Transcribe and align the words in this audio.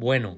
Bueno, 0.00 0.36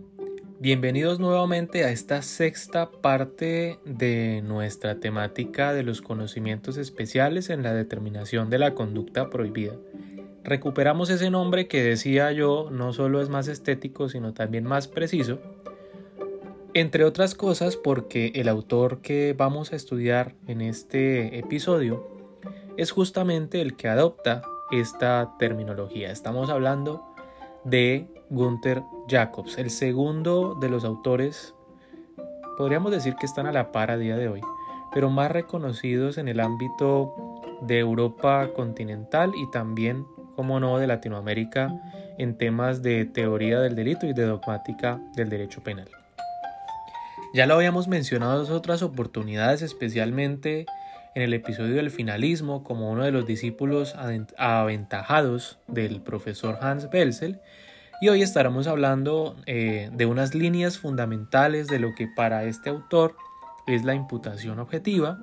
bienvenidos 0.58 1.20
nuevamente 1.20 1.84
a 1.84 1.90
esta 1.90 2.22
sexta 2.22 2.90
parte 2.90 3.78
de 3.84 4.40
nuestra 4.42 5.00
temática 5.00 5.74
de 5.74 5.82
los 5.82 6.00
conocimientos 6.00 6.78
especiales 6.78 7.50
en 7.50 7.62
la 7.62 7.74
determinación 7.74 8.48
de 8.48 8.58
la 8.58 8.74
conducta 8.74 9.28
prohibida. 9.28 9.74
Recuperamos 10.44 11.10
ese 11.10 11.28
nombre 11.28 11.68
que 11.68 11.82
decía 11.82 12.32
yo 12.32 12.70
no 12.72 12.94
solo 12.94 13.20
es 13.20 13.28
más 13.28 13.48
estético, 13.48 14.08
sino 14.08 14.32
también 14.32 14.64
más 14.64 14.88
preciso, 14.88 15.40
entre 16.72 17.04
otras 17.04 17.34
cosas 17.34 17.76
porque 17.76 18.32
el 18.36 18.48
autor 18.48 19.02
que 19.02 19.34
vamos 19.36 19.74
a 19.74 19.76
estudiar 19.76 20.36
en 20.46 20.62
este 20.62 21.38
episodio 21.38 22.08
es 22.78 22.92
justamente 22.92 23.60
el 23.60 23.76
que 23.76 23.88
adopta 23.88 24.40
esta 24.70 25.34
terminología. 25.38 26.10
Estamos 26.10 26.48
hablando 26.48 27.09
de 27.64 28.06
Gunther 28.30 28.82
Jacobs, 29.08 29.58
el 29.58 29.70
segundo 29.70 30.54
de 30.54 30.68
los 30.68 30.84
autores, 30.84 31.54
podríamos 32.56 32.92
decir 32.92 33.16
que 33.16 33.26
están 33.26 33.46
a 33.46 33.52
la 33.52 33.72
par 33.72 33.90
a 33.90 33.96
día 33.96 34.16
de 34.16 34.28
hoy, 34.28 34.40
pero 34.92 35.10
más 35.10 35.30
reconocidos 35.30 36.18
en 36.18 36.28
el 36.28 36.40
ámbito 36.40 37.14
de 37.62 37.78
Europa 37.78 38.48
continental 38.54 39.32
y 39.34 39.50
también, 39.50 40.06
como 40.36 40.60
no, 40.60 40.78
de 40.78 40.86
Latinoamérica 40.86 41.72
en 42.18 42.36
temas 42.36 42.82
de 42.82 43.04
teoría 43.06 43.60
del 43.60 43.74
delito 43.74 44.06
y 44.06 44.12
de 44.12 44.24
dogmática 44.24 45.00
del 45.14 45.28
derecho 45.28 45.62
penal. 45.62 45.88
Ya 47.32 47.46
lo 47.46 47.54
habíamos 47.54 47.86
mencionado 47.86 48.44
en 48.44 48.52
otras 48.52 48.82
oportunidades, 48.82 49.62
especialmente 49.62 50.66
en 51.14 51.22
el 51.22 51.34
episodio 51.34 51.74
del 51.74 51.90
finalismo 51.90 52.62
como 52.62 52.90
uno 52.90 53.04
de 53.04 53.12
los 53.12 53.26
discípulos 53.26 53.94
aventajados 54.36 55.58
del 55.66 56.00
profesor 56.02 56.58
Hans 56.60 56.88
Belsel 56.90 57.40
y 58.00 58.08
hoy 58.08 58.22
estaremos 58.22 58.66
hablando 58.66 59.36
eh, 59.46 59.90
de 59.92 60.06
unas 60.06 60.34
líneas 60.34 60.78
fundamentales 60.78 61.66
de 61.66 61.78
lo 61.78 61.94
que 61.94 62.08
para 62.08 62.44
este 62.44 62.70
autor 62.70 63.16
es 63.66 63.84
la 63.84 63.94
imputación 63.94 64.58
objetiva 64.58 65.18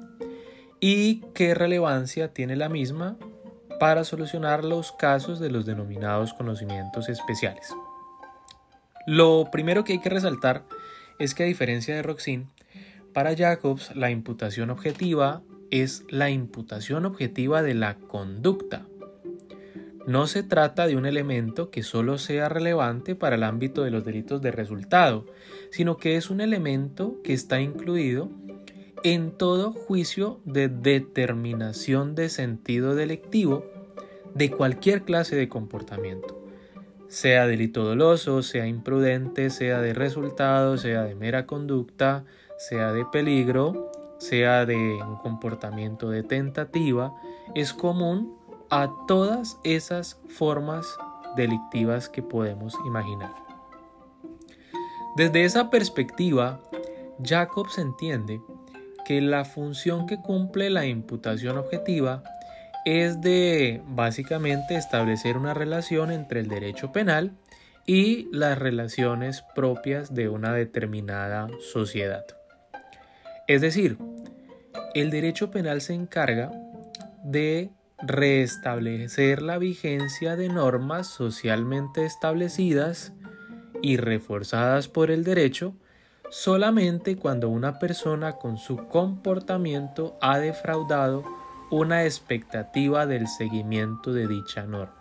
y 0.80 1.22
qué 1.34 1.56
relevancia 1.56 2.34
tiene 2.34 2.56
la 2.56 2.70
misma 2.70 3.18
para 3.80 4.04
solucionar 4.04 4.64
los 4.64 4.92
casos 4.92 5.40
de 5.40 5.50
los 5.50 5.66
denominados 5.66 6.34
conocimientos 6.34 7.10
especiales. 7.10 7.74
Lo 9.06 9.50
primero 9.52 9.84
que 9.84 9.94
hay 9.94 10.00
que 10.00 10.10
resaltar 10.10 10.64
es 11.20 11.34
que 11.34 11.44
a 11.44 11.48
diferencia 11.48 11.96
de 11.96 12.04
Roxin, 12.04 12.50
para 13.14 13.36
Jacobs 13.36 13.96
la 13.96 14.12
imputación 14.12 14.70
objetiva 14.70 15.42
es 15.72 16.04
la 16.10 16.30
imputación 16.30 17.06
objetiva 17.06 17.62
de 17.62 17.74
la 17.74 17.96
conducta. 17.96 18.86
No 20.06 20.26
se 20.28 20.42
trata 20.42 20.88
de 20.88 20.96
un 20.96 21.06
elemento 21.06 21.70
que 21.70 21.84
solo 21.84 22.18
sea 22.18 22.48
relevante 22.48 23.14
para 23.16 23.36
el 23.36 23.44
ámbito 23.44 23.84
de 23.84 23.92
los 23.92 24.06
delitos 24.06 24.42
de 24.42 24.52
resultado, 24.52 25.26
sino 25.70 25.98
que 25.98 26.16
es 26.16 26.30
un 26.30 26.40
elemento 26.40 27.22
que 27.24 27.34
está 27.34 27.60
incluido 27.60 28.30
en 29.04 29.32
todo 29.32 29.72
juicio 29.72 30.40
de 30.46 30.70
determinación 30.70 32.16
de 32.16 32.30
sentido 32.30 32.96
delictivo 32.96 33.66
de 34.34 34.52
cualquier 34.52 35.04
clase 35.04 35.36
de 35.36 35.50
comportamiento, 35.50 36.42
sea 37.08 37.48
delito 37.48 37.84
doloso, 37.84 38.44
sea 38.44 38.68
imprudente, 38.68 39.50
sea 39.50 39.82
de 39.82 39.94
resultado, 39.94 40.78
sea 40.78 41.04
de 41.04 41.16
mera 41.16 41.46
conducta, 41.46 42.26
sea 42.58 42.92
de 42.92 43.06
peligro, 43.06 43.92
sea 44.18 44.66
de 44.66 44.76
un 44.76 45.18
comportamiento 45.18 46.10
de 46.10 46.24
tentativa, 46.24 47.14
es 47.56 47.74
común 47.74 48.36
a 48.70 48.90
todas 49.08 49.58
esas 49.64 50.20
formas 50.28 50.98
delictivas 51.36 52.10
que 52.10 52.22
podemos 52.22 52.76
imaginar. 52.86 53.34
Desde 55.16 55.46
esa 55.46 55.70
perspectiva, 55.70 56.62
Jacobs 57.24 57.78
entiende 57.78 58.42
que 59.06 59.22
la 59.22 59.46
función 59.46 60.06
que 60.06 60.22
cumple 60.22 60.70
la 60.70 60.86
imputación 60.86 61.58
objetiva 61.58 62.24
es 62.86 63.20
de 63.22 63.82
básicamente 63.88 64.76
establecer 64.76 65.38
una 65.38 65.54
relación 65.54 66.12
entre 66.12 66.42
el 66.42 66.48
derecho 66.48 66.92
penal 66.92 67.32
y 67.86 68.28
las 68.32 68.60
relaciones 68.60 69.44
propias 69.56 70.14
de 70.14 70.30
una 70.30 70.54
determinada 70.54 71.48
sociedad. 71.72 72.37
Es 73.48 73.62
decir, 73.62 73.98
el 74.94 75.10
derecho 75.10 75.52
penal 75.52 75.80
se 75.80 75.94
encarga 75.94 76.52
de 77.24 77.72
restablecer 78.00 79.42
la 79.42 79.58
vigencia 79.58 80.36
de 80.36 80.50
normas 80.50 81.08
socialmente 81.08 82.06
establecidas 82.06 83.14
y 83.82 83.98
reforzadas 83.98 84.88
por 84.88 85.12
el 85.12 85.24
derecho 85.24 85.74
solamente 86.30 87.16
cuando 87.16 87.48
una 87.48 87.80
persona 87.80 88.34
con 88.34 88.58
su 88.58 88.88
comportamiento 88.88 90.18
ha 90.22 90.40
defraudado 90.40 91.24
una 91.72 92.04
expectativa 92.04 93.06
del 93.06 93.28
seguimiento 93.28 94.12
de 94.14 94.28
dicha 94.28 94.64
norma. 94.64 94.94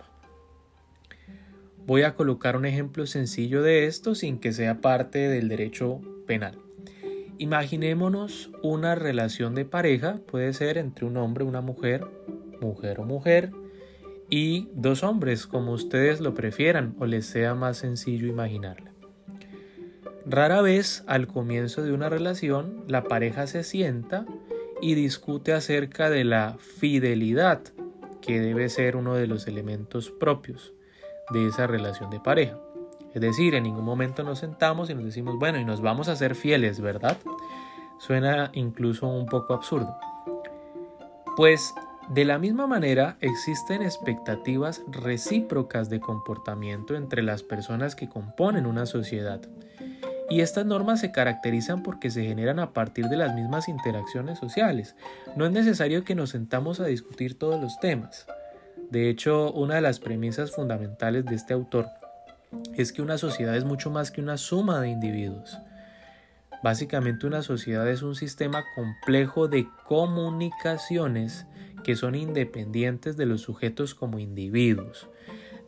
Voy 1.84 2.03
a 2.03 2.15
colocar 2.15 2.57
un 2.57 2.65
ejemplo 2.65 3.07
sencillo 3.07 3.63
de 3.63 3.87
esto 3.87 4.15
sin 4.15 4.39
que 4.39 4.53
sea 4.53 4.81
parte 4.81 5.28
del 5.28 5.49
derecho 5.49 6.01
penal. 6.27 6.66
Imaginémonos 7.38 8.50
una 8.62 8.94
relación 8.94 9.54
de 9.54 9.66
pareja, 9.66 10.20
puede 10.26 10.54
ser 10.54 10.78
entre 10.78 11.04
un 11.04 11.19
hombre 11.19 11.44
una 11.44 11.60
mujer, 11.60 12.06
mujer 12.60 13.00
o 13.00 13.04
mujer, 13.04 13.52
y 14.30 14.69
dos 14.72 15.02
hombres, 15.02 15.47
como 15.47 15.72
ustedes 15.72 16.20
lo 16.20 16.34
prefieran 16.34 16.97
o 16.98 17.06
les 17.06 17.26
sea 17.26 17.54
más 17.54 17.76
sencillo 17.76 18.26
imaginarla. 18.26 18.92
Rara 20.24 20.62
vez 20.62 21.04
al 21.06 21.26
comienzo 21.26 21.82
de 21.82 21.92
una 21.92 22.08
relación 22.08 22.84
la 22.88 23.04
pareja 23.04 23.47
se 23.47 23.62
sienta 23.62 24.26
y 24.80 24.94
discute 24.94 25.53
acerca 25.53 26.10
de 26.10 26.24
la 26.24 26.56
fidelidad, 26.58 27.60
que 28.20 28.41
debe 28.41 28.68
ser 28.68 28.97
uno 28.97 29.14
de 29.14 29.26
los 29.26 29.47
elementos 29.47 30.10
propios 30.10 30.74
de 31.32 31.47
esa 31.47 31.66
relación 31.66 32.10
de 32.10 32.18
pareja. 32.18 32.58
Es 33.16 33.22
decir, 33.22 33.54
en 33.54 33.62
ningún 33.62 33.87
momento 33.87 34.22
nos 34.25 34.41
sentamos 34.41 34.91
y 34.91 34.94
nos 34.94 35.03
decimos, 35.03 35.38
bueno, 35.38 35.59
y 35.59 35.65
nos 35.65 35.81
vamos 35.81 36.09
a 36.09 36.16
ser 36.16 36.34
fieles, 36.34 36.82
¿verdad? 36.82 37.16
Suena 37.99 38.50
incluso 38.53 39.06
un 39.06 39.25
poco 39.25 39.54
absurdo. 39.54 39.97
Pues 41.34 41.72
de 42.10 42.27
la 42.27 42.38
misma 42.38 42.66
manera 42.66 43.16
existen 43.22 43.81
expectativas 43.81 44.82
recíprocas 44.88 45.88
de 45.88 45.99
comportamiento 45.99 46.94
entre 46.94 47.22
las 47.22 47.43
personas 47.43 47.97
que 47.97 48.06
componen 48.06 48.66
una 48.66 48.84
sociedad. 48.84 49.41
Y 50.28 50.43
estas 50.43 50.66
normas 50.66 51.00
se 51.00 51.10
caracterizan 51.10 51.83
porque 51.83 52.10
se 52.10 52.22
generan 52.22 52.59
a 52.59 52.75
partir 52.75 53.06
de 53.06 53.16
las 53.16 53.34
mismas 53.34 53.71
interacciones 53.71 54.38
sociales. 54.38 54.94
No 55.37 55.47
es 55.47 55.53
necesario 55.53 56.04
que 56.04 56.15
nos 56.15 56.28
sentamos 56.28 56.81
a 56.81 56.84
discutir 56.84 57.38
todos 57.38 57.59
los 57.59 57.81
temas. 57.81 58.27
De 58.91 59.09
hecho, 59.09 59.50
una 59.53 59.77
de 59.77 59.81
las 59.81 60.00
premisas 60.00 60.50
fundamentales 60.54 61.25
de 61.25 61.34
este 61.34 61.54
autor 61.54 61.87
es 62.77 62.93
que 62.93 63.03
una 63.03 63.19
sociedad 63.19 63.56
es 63.56 63.65
mucho 63.65 63.91
más 63.91 64.11
que 64.11 64.21
una 64.21 64.37
suma 64.37 64.81
de 64.81 64.89
individuos. 64.89 65.59
Básicamente 66.62 67.27
una 67.27 67.43
sociedad 67.43 67.89
es 67.89 68.03
un 68.03 68.15
sistema 68.15 68.65
complejo 68.75 69.49
de 69.49 69.69
comunicaciones 69.87 71.47
que 71.84 71.97
son 71.97 72.15
independientes 72.15 73.16
de 73.16 73.27
los 73.27 73.43
sujetos 73.43 73.95
como 73.95 74.19
individuos. 74.19 75.09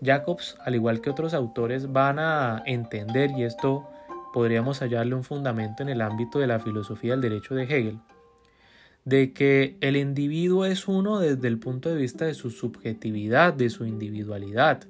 Jacobs, 0.03 0.57
al 0.65 0.75
igual 0.75 1.01
que 1.01 1.11
otros 1.11 1.35
autores, 1.35 1.93
van 1.93 2.19
a 2.19 2.63
entender, 2.67 3.31
y 3.33 3.45
esto 3.45 3.89
podríamos 4.33 4.81
hallarle 4.81 5.15
un 5.15 5.25
fundamento 5.25 5.83
en 5.83 5.89
el 5.89 6.01
ámbito 6.01 6.39
de 6.39 6.47
la 6.47 6.61
filosofía 6.61 7.13
del 7.13 7.21
derecho 7.21 7.55
de 7.55 7.65
Hegel, 7.65 7.99
de 9.05 9.33
que 9.33 9.77
el 9.81 9.97
individuo 9.97 10.65
es 10.65 10.87
uno 10.87 11.19
desde 11.19 11.49
el 11.49 11.59
punto 11.59 11.89
de 11.89 11.97
vista 11.97 12.27
de 12.27 12.35
su 12.35 12.51
subjetividad, 12.51 13.55
de 13.55 13.71
su 13.71 13.87
individualidad, 13.87 14.85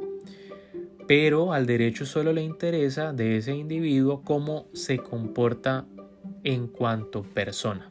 pero 1.09 1.55
al 1.55 1.67
derecho 1.67 2.05
solo 2.05 2.35
le 2.35 2.43
interesa 2.43 3.15
de 3.15 3.39
ese 3.39 3.57
individuo 3.57 4.21
cómo 4.23 4.67
se 4.75 4.99
comporta 4.99 5.87
en 6.45 6.69
cuanto 6.69 7.23
persona. 7.23 7.91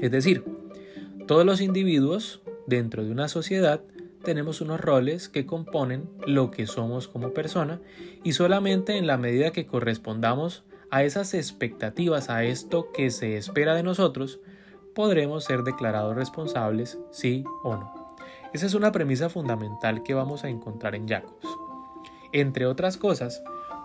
Es 0.00 0.12
decir, 0.12 0.44
todos 1.26 1.44
los 1.44 1.60
individuos 1.60 2.40
dentro 2.68 3.04
de 3.04 3.10
una 3.10 3.26
sociedad 3.26 3.82
tenemos 4.22 4.60
unos 4.60 4.80
roles 4.80 5.28
que 5.28 5.44
componen 5.44 6.08
lo 6.24 6.52
que 6.52 6.68
somos 6.68 7.08
como 7.08 7.32
persona 7.32 7.80
y 8.22 8.32
solamente 8.32 8.96
en 8.96 9.08
la 9.08 9.16
medida 9.16 9.50
que 9.50 9.66
correspondamos 9.66 10.62
a 10.90 11.02
esas 11.02 11.34
expectativas, 11.34 12.30
a 12.30 12.44
esto 12.44 12.92
que 12.92 13.10
se 13.10 13.38
espera 13.38 13.74
de 13.74 13.82
nosotros, 13.82 14.38
podremos 14.94 15.44
ser 15.44 15.64
declarados 15.64 16.14
responsables, 16.14 16.98
sí 17.10 17.42
o 17.64 17.74
no. 17.74 18.14
Esa 18.52 18.66
es 18.66 18.74
una 18.74 18.92
premisa 18.92 19.28
fundamental 19.28 20.04
que 20.04 20.14
vamos 20.14 20.44
a 20.44 20.48
encontrar 20.48 20.94
en 20.94 21.08
Jacobs 21.08 21.48
entre 22.32 22.66
otras 22.66 22.96
cosas, 22.96 23.42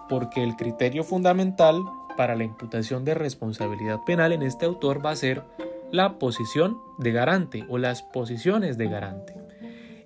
porque 0.09 0.43
el 0.43 0.55
criterio 0.55 1.03
fundamental 1.03 1.81
para 2.17 2.35
la 2.35 2.43
imputación 2.43 3.05
de 3.05 3.13
responsabilidad 3.13 3.99
penal 4.05 4.31
en 4.31 4.43
este 4.43 4.65
autor 4.65 5.05
va 5.05 5.11
a 5.11 5.15
ser 5.15 5.43
la 5.91 6.17
posición 6.17 6.77
de 6.97 7.11
garante 7.11 7.65
o 7.69 7.77
las 7.77 8.01
posiciones 8.01 8.77
de 8.77 8.87
garante. 8.87 9.33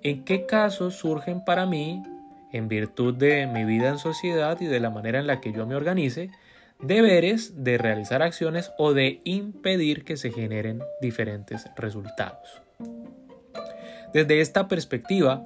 ¿En 0.01 0.23
qué 0.23 0.45
casos 0.45 0.95
surgen 0.95 1.43
para 1.43 1.65
mí 1.65 2.01
en 2.51 2.67
virtud 2.67 3.15
de 3.15 3.47
mi 3.47 3.65
vida 3.65 3.89
en 3.89 3.99
sociedad 3.99 4.59
y 4.59 4.65
de 4.65 4.79
la 4.79 4.89
manera 4.89 5.19
en 5.19 5.27
la 5.27 5.39
que 5.39 5.51
yo 5.51 5.65
me 5.65 5.75
organice, 5.75 6.31
deberes 6.81 7.63
de 7.63 7.77
realizar 7.77 8.21
acciones 8.21 8.71
o 8.77 8.93
de 8.93 9.21
impedir 9.23 10.03
que 10.03 10.17
se 10.17 10.31
generen 10.31 10.81
diferentes 11.01 11.69
resultados. 11.75 12.61
Desde 14.13 14.41
esta 14.41 14.67
perspectiva, 14.67 15.43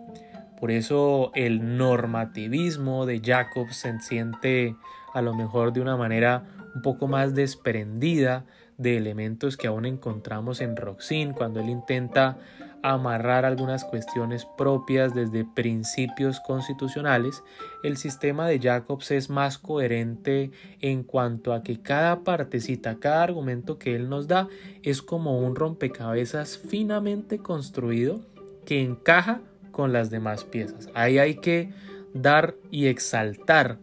por 0.64 0.72
eso 0.72 1.34
el 1.36 1.76
normativismo 1.76 3.06
de 3.06 3.20
Jacob 3.22 3.74
se 3.74 4.00
siente 4.00 4.78
a 5.14 5.22
lo 5.22 5.34
mejor 5.34 5.74
de 5.74 5.82
una 5.82 5.98
manera 5.98 6.46
un 6.74 6.82
poco 6.82 7.10
más 7.10 7.36
desprendida 7.36 8.46
de 8.78 8.96
elementos 8.96 9.58
que 9.58 9.68
aún 9.68 9.86
encontramos 9.86 10.62
en 10.62 10.78
Roxin 10.78 11.34
cuando 11.34 11.60
él 11.60 11.68
intenta 11.68 12.38
amarrar 12.82 13.44
algunas 13.44 13.84
cuestiones 13.84 14.48
propias 14.58 15.14
desde 15.14 15.44
principios 15.44 16.40
constitucionales, 16.40 17.44
el 17.84 17.98
sistema 17.98 18.48
de 18.48 18.60
Jacobs 18.60 19.12
es 19.12 19.30
más 19.30 19.58
coherente 19.58 20.52
en 20.80 21.04
cuanto 21.04 21.52
a 21.52 21.62
que 21.62 21.82
cada 21.82 22.22
partecita, 22.22 23.00
cada 23.02 23.24
argumento 23.24 23.78
que 23.78 23.96
él 23.98 24.08
nos 24.08 24.30
da 24.30 24.48
es 24.82 25.02
como 25.02 25.40
un 25.40 25.58
rompecabezas 25.58 26.58
finamente 26.58 27.40
construido 27.40 28.22
que 28.64 28.82
encaja 28.82 29.42
con 29.74 29.92
las 29.92 30.10
demás 30.10 30.46
piezas. 30.46 30.90
Ahí 30.94 31.20
hay 31.20 31.36
que 31.36 31.74
dar 32.14 32.56
y 32.72 32.88
exaltar 32.88 33.80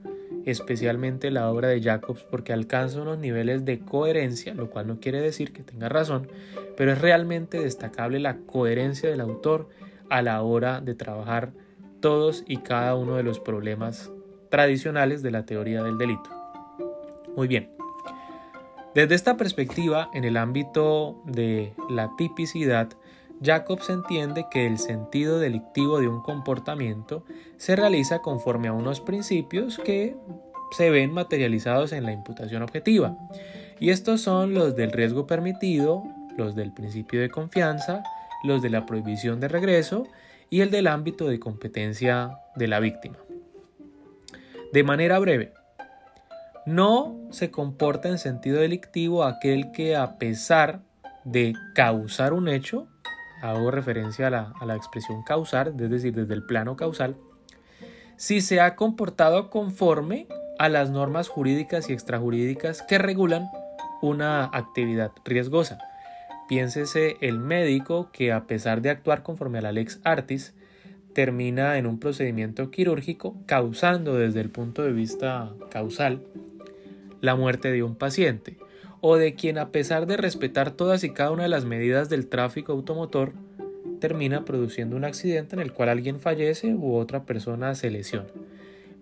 especialmente 0.46 1.30
la 1.30 1.50
obra 1.50 1.68
de 1.68 1.82
Jacobs 1.82 2.22
porque 2.22 2.54
alcanza 2.54 3.02
unos 3.02 3.18
niveles 3.18 3.66
de 3.66 3.80
coherencia, 3.80 4.54
lo 4.54 4.70
cual 4.70 4.86
no 4.86 5.00
quiere 5.00 5.20
decir 5.20 5.52
que 5.52 5.62
tenga 5.62 5.90
razón, 5.90 6.28
pero 6.76 6.92
es 6.92 7.00
realmente 7.00 7.60
destacable 7.60 8.20
la 8.20 8.38
coherencia 8.38 9.10
del 9.10 9.20
autor 9.20 9.68
a 10.08 10.22
la 10.22 10.40
hora 10.42 10.80
de 10.80 10.94
trabajar 10.94 11.52
todos 12.00 12.44
y 12.46 12.58
cada 12.58 12.94
uno 12.94 13.16
de 13.16 13.22
los 13.22 13.38
problemas 13.38 14.10
tradicionales 14.48 15.22
de 15.22 15.30
la 15.30 15.44
teoría 15.44 15.82
del 15.82 15.98
delito. 15.98 16.30
Muy 17.36 17.46
bien. 17.46 17.70
Desde 18.94 19.14
esta 19.14 19.36
perspectiva, 19.36 20.10
en 20.14 20.24
el 20.24 20.36
ámbito 20.36 21.22
de 21.24 21.74
la 21.88 22.10
tipicidad, 22.16 22.88
Jacobs 23.42 23.88
entiende 23.88 24.46
que 24.50 24.66
el 24.66 24.78
sentido 24.78 25.38
delictivo 25.38 26.00
de 26.00 26.08
un 26.08 26.22
comportamiento 26.22 27.24
se 27.56 27.74
realiza 27.74 28.20
conforme 28.20 28.68
a 28.68 28.72
unos 28.72 29.00
principios 29.00 29.78
que 29.78 30.16
se 30.72 30.90
ven 30.90 31.12
materializados 31.12 31.92
en 31.92 32.04
la 32.04 32.12
imputación 32.12 32.62
objetiva. 32.62 33.16
Y 33.78 33.90
estos 33.90 34.20
son 34.20 34.54
los 34.54 34.76
del 34.76 34.92
riesgo 34.92 35.26
permitido, 35.26 36.04
los 36.36 36.54
del 36.54 36.72
principio 36.72 37.20
de 37.20 37.30
confianza, 37.30 38.02
los 38.44 38.62
de 38.62 38.70
la 38.70 38.86
prohibición 38.86 39.40
de 39.40 39.48
regreso 39.48 40.06
y 40.50 40.60
el 40.60 40.70
del 40.70 40.86
ámbito 40.86 41.28
de 41.28 41.40
competencia 41.40 42.38
de 42.56 42.68
la 42.68 42.80
víctima. 42.80 43.16
De 44.72 44.84
manera 44.84 45.18
breve, 45.18 45.52
no 46.66 47.16
se 47.30 47.50
comporta 47.50 48.08
en 48.08 48.18
sentido 48.18 48.60
delictivo 48.60 49.24
aquel 49.24 49.72
que 49.72 49.96
a 49.96 50.18
pesar 50.18 50.82
de 51.24 51.54
causar 51.74 52.32
un 52.32 52.48
hecho, 52.48 52.86
hago 53.40 53.70
referencia 53.70 54.28
a 54.28 54.30
la, 54.30 54.52
a 54.60 54.66
la 54.66 54.76
expresión 54.76 55.22
causar, 55.22 55.68
es 55.68 55.90
decir, 55.90 56.14
desde 56.14 56.34
el 56.34 56.44
plano 56.44 56.76
causal, 56.76 57.16
si 58.16 58.40
se 58.40 58.60
ha 58.60 58.76
comportado 58.76 59.50
conforme 59.50 60.26
a 60.58 60.68
las 60.68 60.90
normas 60.90 61.28
jurídicas 61.28 61.88
y 61.88 61.94
extrajurídicas 61.94 62.82
que 62.82 62.98
regulan 62.98 63.48
una 64.02 64.44
actividad 64.44 65.12
riesgosa. 65.24 65.78
Piénsese 66.48 67.16
el 67.20 67.38
médico 67.38 68.10
que 68.12 68.32
a 68.32 68.46
pesar 68.46 68.82
de 68.82 68.90
actuar 68.90 69.22
conforme 69.22 69.58
a 69.58 69.62
la 69.62 69.72
lex 69.72 70.00
artis, 70.04 70.54
termina 71.14 71.78
en 71.78 71.86
un 71.86 71.98
procedimiento 71.98 72.70
quirúrgico 72.70 73.36
causando 73.46 74.16
desde 74.16 74.40
el 74.40 74.50
punto 74.50 74.82
de 74.82 74.92
vista 74.92 75.52
causal 75.70 76.22
la 77.20 77.36
muerte 77.36 77.70
de 77.70 77.82
un 77.82 77.96
paciente 77.96 78.58
o 79.00 79.16
de 79.16 79.34
quien 79.34 79.58
a 79.58 79.70
pesar 79.70 80.06
de 80.06 80.16
respetar 80.16 80.70
todas 80.70 81.04
y 81.04 81.10
cada 81.10 81.30
una 81.30 81.44
de 81.44 81.48
las 81.48 81.64
medidas 81.64 82.08
del 82.08 82.26
tráfico 82.26 82.72
automotor, 82.72 83.32
termina 84.00 84.44
produciendo 84.44 84.96
un 84.96 85.04
accidente 85.04 85.54
en 85.54 85.62
el 85.62 85.72
cual 85.72 85.90
alguien 85.90 86.20
fallece 86.20 86.74
u 86.74 86.96
otra 86.96 87.24
persona 87.24 87.74
se 87.74 87.90
lesiona. 87.90 88.28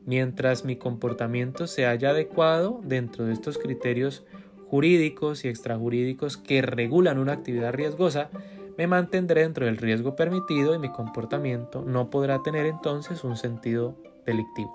Mientras 0.06 0.64
mi 0.64 0.76
comportamiento 0.76 1.66
se 1.66 1.86
haya 1.86 2.10
adecuado 2.10 2.80
dentro 2.84 3.26
de 3.26 3.32
estos 3.32 3.58
criterios 3.58 4.24
jurídicos 4.68 5.44
y 5.44 5.48
extrajurídicos 5.48 6.36
que 6.36 6.62
regulan 6.62 7.18
una 7.18 7.32
actividad 7.32 7.72
riesgosa, 7.72 8.30
me 8.76 8.86
mantendré 8.86 9.42
dentro 9.42 9.66
del 9.66 9.76
riesgo 9.76 10.14
permitido 10.14 10.74
y 10.74 10.78
mi 10.78 10.90
comportamiento 10.90 11.82
no 11.82 12.10
podrá 12.10 12.42
tener 12.42 12.66
entonces 12.66 13.24
un 13.24 13.36
sentido 13.36 13.96
delictivo. 14.24 14.72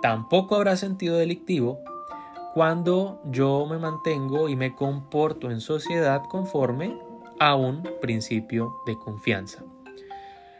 Tampoco 0.00 0.56
habrá 0.56 0.76
sentido 0.76 1.16
delictivo 1.16 1.78
cuando 2.54 3.22
yo 3.24 3.66
me 3.66 3.78
mantengo 3.78 4.48
y 4.48 4.56
me 4.56 4.74
comporto 4.74 5.50
en 5.50 5.60
sociedad 5.62 6.22
conforme 6.28 6.98
a 7.40 7.54
un 7.54 7.82
principio 8.02 8.74
de 8.84 8.94
confianza. 8.98 9.64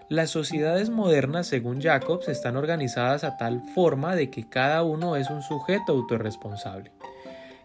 Las 0.08 0.30
sociedades 0.30 0.88
modernas, 0.88 1.46
según 1.46 1.82
Jacobs, 1.82 2.28
están 2.28 2.56
organizadas 2.56 3.24
a 3.24 3.36
tal 3.36 3.62
forma 3.74 4.16
de 4.16 4.30
que 4.30 4.48
cada 4.48 4.82
uno 4.82 5.16
es 5.16 5.28
un 5.28 5.42
sujeto 5.42 5.92
autorresponsable. 5.92 6.92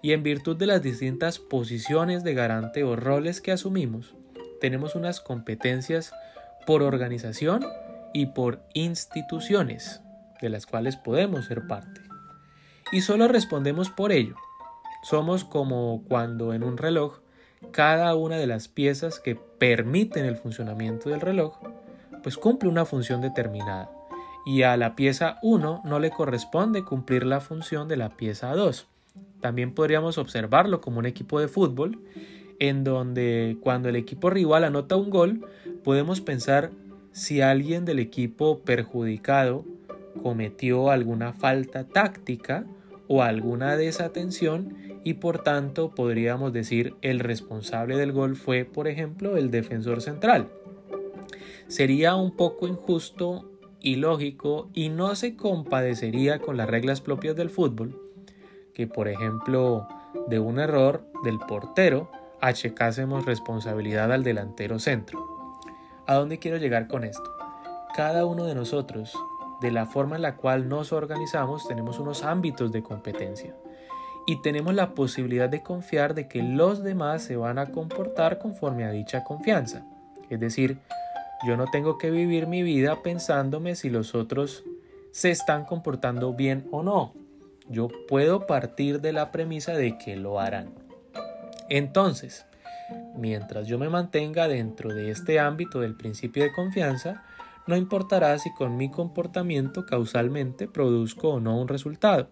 Y 0.01 0.11
en 0.11 0.23
virtud 0.23 0.57
de 0.57 0.67
las 0.67 0.81
distintas 0.81 1.39
posiciones 1.39 2.23
de 2.23 2.33
garante 2.33 2.83
o 2.83 2.95
roles 2.95 3.41
que 3.41 3.53
asumimos, 3.53 4.15
tenemos 4.59 4.95
unas 4.95 5.21
competencias 5.21 6.11
por 6.65 6.83
organización 6.83 7.65
y 8.13 8.27
por 8.27 8.61
instituciones, 8.73 10.01
de 10.41 10.49
las 10.49 10.65
cuales 10.65 10.97
podemos 10.97 11.45
ser 11.45 11.65
parte 11.67 12.06
y 12.91 13.01
solo 13.01 13.27
respondemos 13.27 13.89
por 13.89 14.11
ello. 14.11 14.35
Somos 15.03 15.43
como 15.43 16.03
cuando 16.07 16.53
en 16.53 16.63
un 16.63 16.77
reloj 16.77 17.19
cada 17.71 18.15
una 18.15 18.37
de 18.37 18.47
las 18.47 18.67
piezas 18.67 19.19
que 19.19 19.35
permiten 19.35 20.25
el 20.25 20.35
funcionamiento 20.35 21.09
del 21.09 21.21
reloj 21.21 21.57
pues 22.23 22.37
cumple 22.37 22.69
una 22.69 22.85
función 22.85 23.21
determinada 23.21 23.89
y 24.45 24.63
a 24.63 24.77
la 24.77 24.95
pieza 24.95 25.37
1 25.41 25.81
no 25.83 25.99
le 25.99 26.09
corresponde 26.09 26.83
cumplir 26.83 27.25
la 27.25 27.41
función 27.41 27.87
de 27.87 27.97
la 27.97 28.09
pieza 28.09 28.53
2. 28.53 28.87
También 29.41 29.73
podríamos 29.73 30.17
observarlo 30.17 30.81
como 30.81 30.99
un 30.99 31.05
equipo 31.05 31.39
de 31.39 31.47
fútbol 31.47 31.99
en 32.59 32.83
donde 32.83 33.57
cuando 33.61 33.89
el 33.89 33.95
equipo 33.95 34.29
rival 34.29 34.63
anota 34.63 34.95
un 34.95 35.09
gol 35.09 35.47
podemos 35.83 36.21
pensar 36.21 36.71
si 37.11 37.41
alguien 37.41 37.85
del 37.85 37.99
equipo 37.99 38.59
perjudicado 38.59 39.65
cometió 40.21 40.89
alguna 40.89 41.33
falta 41.33 41.83
táctica 41.85 42.65
o 43.07 43.23
alguna 43.23 43.77
desatención 43.77 44.75
y 45.03 45.15
por 45.15 45.39
tanto 45.39 45.95
podríamos 45.95 46.53
decir 46.53 46.95
el 47.01 47.19
responsable 47.19 47.97
del 47.97 48.11
gol 48.11 48.35
fue 48.35 48.65
por 48.65 48.87
ejemplo 48.87 49.37
el 49.37 49.51
defensor 49.51 50.01
central. 50.01 50.49
Sería 51.67 52.15
un 52.15 52.35
poco 52.35 52.67
injusto 52.67 53.49
y 53.79 53.95
lógico 53.95 54.69
y 54.73 54.89
no 54.89 55.15
se 55.15 55.35
compadecería 55.35 56.39
con 56.39 56.57
las 56.57 56.69
reglas 56.69 57.01
propias 57.01 57.35
del 57.35 57.49
fútbol 57.49 58.01
que 58.73 58.87
por 58.87 59.07
ejemplo 59.07 59.87
de 60.27 60.39
un 60.39 60.59
error 60.59 61.05
del 61.23 61.39
portero 61.39 62.11
achecásemos 62.41 63.25
responsabilidad 63.25 64.11
al 64.11 64.23
delantero 64.23 64.79
centro. 64.79 65.25
¿A 66.05 66.15
dónde 66.15 66.39
quiero 66.39 66.57
llegar 66.57 66.87
con 66.87 67.03
esto? 67.03 67.29
Cada 67.95 68.25
uno 68.25 68.45
de 68.45 68.55
nosotros 68.55 69.13
de 69.61 69.71
la 69.71 69.85
forma 69.85 70.15
en 70.15 70.21
la 70.21 70.35
cual 70.35 70.69
nos 70.69 70.93
organizamos, 70.93 71.67
tenemos 71.67 71.99
unos 71.99 72.23
ámbitos 72.23 72.71
de 72.71 72.83
competencia 72.83 73.55
y 74.27 74.41
tenemos 74.41 74.73
la 74.75 74.93
posibilidad 74.93 75.49
de 75.49 75.63
confiar 75.63 76.13
de 76.13 76.27
que 76.27 76.43
los 76.43 76.83
demás 76.83 77.23
se 77.23 77.37
van 77.37 77.57
a 77.57 77.67
comportar 77.67 78.39
conforme 78.39 78.83
a 78.83 78.91
dicha 78.91 79.23
confianza. 79.23 79.85
Es 80.29 80.39
decir, 80.39 80.79
yo 81.47 81.55
no 81.55 81.65
tengo 81.71 81.97
que 81.97 82.11
vivir 82.11 82.45
mi 82.45 82.61
vida 82.61 83.01
pensándome 83.01 83.75
si 83.75 83.89
los 83.89 84.15
otros 84.15 84.65
se 85.11 85.31
están 85.31 85.63
comportando 85.63 86.33
bien 86.33 86.67
o 86.71 86.83
no. 86.83 87.13
Yo 87.69 87.87
puedo 88.09 88.45
partir 88.47 88.99
de 88.99 89.13
la 89.13 89.31
premisa 89.31 89.73
de 89.73 89.97
que 89.97 90.17
lo 90.17 90.41
harán. 90.41 90.73
Entonces, 91.69 92.45
mientras 93.15 93.65
yo 93.67 93.79
me 93.79 93.89
mantenga 93.89 94.49
dentro 94.49 94.93
de 94.93 95.09
este 95.09 95.39
ámbito 95.39 95.79
del 95.79 95.95
principio 95.95 96.43
de 96.43 96.51
confianza, 96.51 97.23
no 97.67 97.75
importará 97.75 98.37
si 98.39 98.51
con 98.53 98.77
mi 98.77 98.89
comportamiento 98.89 99.85
causalmente 99.85 100.67
produzco 100.67 101.29
o 101.29 101.39
no 101.39 101.59
un 101.59 101.67
resultado. 101.67 102.29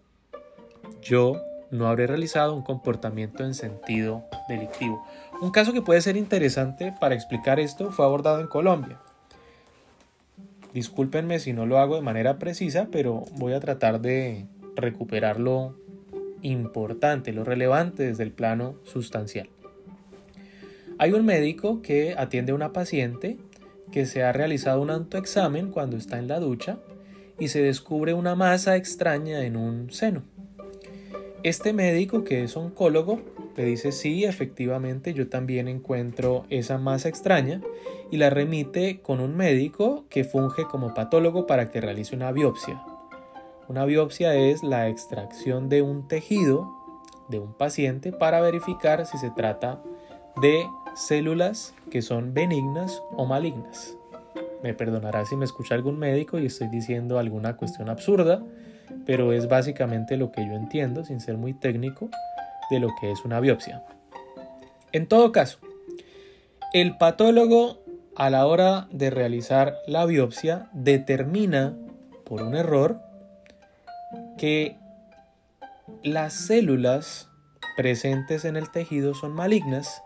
Yo 1.02 1.42
no 1.72 1.88
habré 1.88 2.08
realizado 2.08 2.56
un 2.56 2.64
comportamiento 2.64 3.44
en 3.44 3.54
sentido 3.54 4.24
delictivo. 4.48 5.06
Un 5.42 5.52
caso 5.52 5.74
que 5.74 5.82
puede 5.82 6.02
ser 6.02 6.16
interesante 6.16 6.94
para 7.00 7.16
explicar 7.16 7.60
esto 7.60 7.92
fue 7.92 8.06
abordado 8.06 8.40
en 8.40 8.48
Colombia. 8.48 9.00
Discúlpenme 10.74 11.40
si 11.40 11.54
no 11.54 11.66
lo 11.66 11.80
hago 11.80 11.96
de 11.96 12.02
manera 12.02 12.38
precisa, 12.38 12.88
pero 12.92 13.26
voy 13.34 13.54
a 13.54 13.60
tratar 13.60 14.02
de 14.02 14.46
recuperar 14.76 15.40
lo 15.40 15.76
importante, 16.42 17.34
lo 17.34 17.44
relevante 17.44 18.04
desde 18.04 18.24
el 18.24 18.32
plano 18.32 18.76
sustancial. 18.84 19.50
Hay 20.98 21.12
un 21.12 21.26
médico 21.26 21.82
que 21.82 22.16
atiende 22.18 22.52
a 22.52 22.56
una 22.56 22.72
paciente 22.72 23.38
que 23.92 24.06
se 24.06 24.24
ha 24.24 24.32
realizado 24.32 24.82
un 24.82 24.90
autoexamen 24.90 25.72
cuando 25.72 25.98
está 25.98 26.18
en 26.18 26.28
la 26.28 26.40
ducha 26.40 26.78
y 27.40 27.50
se 27.50 27.62
descubre 27.62 28.14
una 28.14 28.36
masa 28.36 28.76
extraña 28.76 29.46
en 29.46 29.58
un 29.58 29.92
seno. 29.92 30.24
Este 31.44 31.74
médico, 31.74 32.24
que 32.24 32.44
es 32.44 32.58
oncólogo, 32.58 33.22
le 33.56 33.66
dice 33.66 33.92
sí, 33.92 34.26
efectivamente 34.26 35.14
yo 35.14 35.30
también 35.30 35.68
encuentro 35.68 36.46
esa 36.50 36.78
masa 36.78 37.08
extraña 37.08 37.62
y 38.12 38.18
la 38.18 38.30
remite 38.30 39.00
con 39.02 39.20
un 39.20 39.38
médico 39.38 40.06
que 40.10 40.24
funge 40.24 40.66
como 40.66 40.94
patólogo 40.94 41.46
para 41.46 41.70
que 41.70 41.82
realice 41.82 42.16
una 42.16 42.32
biopsia. 42.32 42.84
Una 43.68 43.86
biopsia 43.86 44.36
es 44.36 44.64
la 44.64 44.90
extracción 44.90 45.70
de 45.70 45.82
un 45.82 46.08
tejido 46.08 46.70
de 47.30 47.40
un 47.40 47.54
paciente 47.54 48.12
para 48.12 48.42
verificar 48.42 49.06
si 49.06 49.18
se 49.18 49.32
trata 49.32 49.82
de 50.42 50.68
células 50.96 51.74
que 51.92 52.02
son 52.02 52.34
benignas 52.34 53.02
o 53.12 53.26
malignas. 53.26 53.96
Me 54.64 54.74
perdonará 54.74 55.26
si 55.26 55.36
me 55.36 55.46
escucha 55.46 55.76
algún 55.76 56.00
médico 56.00 56.40
y 56.40 56.48
estoy 56.48 56.70
diciendo 56.70 57.20
alguna 57.20 57.56
cuestión 57.58 57.90
absurda, 57.90 58.42
pero 59.06 59.34
es 59.34 59.48
básicamente 59.48 60.18
lo 60.18 60.32
que 60.32 60.46
yo 60.46 60.54
entiendo, 60.54 61.06
sin 61.06 61.20
ser 61.20 61.38
muy 61.38 61.54
técnico, 61.54 62.10
de 62.72 62.80
lo 62.80 62.90
que 63.00 63.12
es 63.12 63.24
una 63.26 63.40
biopsia. 63.40 63.84
En 64.92 65.08
todo 65.08 65.32
caso, 65.32 65.60
el 66.74 66.98
patólogo 66.98 67.84
a 68.16 68.30
la 68.30 68.48
hora 68.48 68.88
de 68.92 69.10
realizar 69.10 69.76
la 69.88 70.06
biopsia 70.06 70.70
determina 70.74 71.76
por 72.24 72.42
un 72.42 72.56
error 72.56 73.02
que 74.38 74.78
las 76.04 76.34
células 76.34 77.30
presentes 77.76 78.46
en 78.46 78.56
el 78.56 78.72
tejido 78.72 79.14
son 79.14 79.34
malignas 79.34 80.02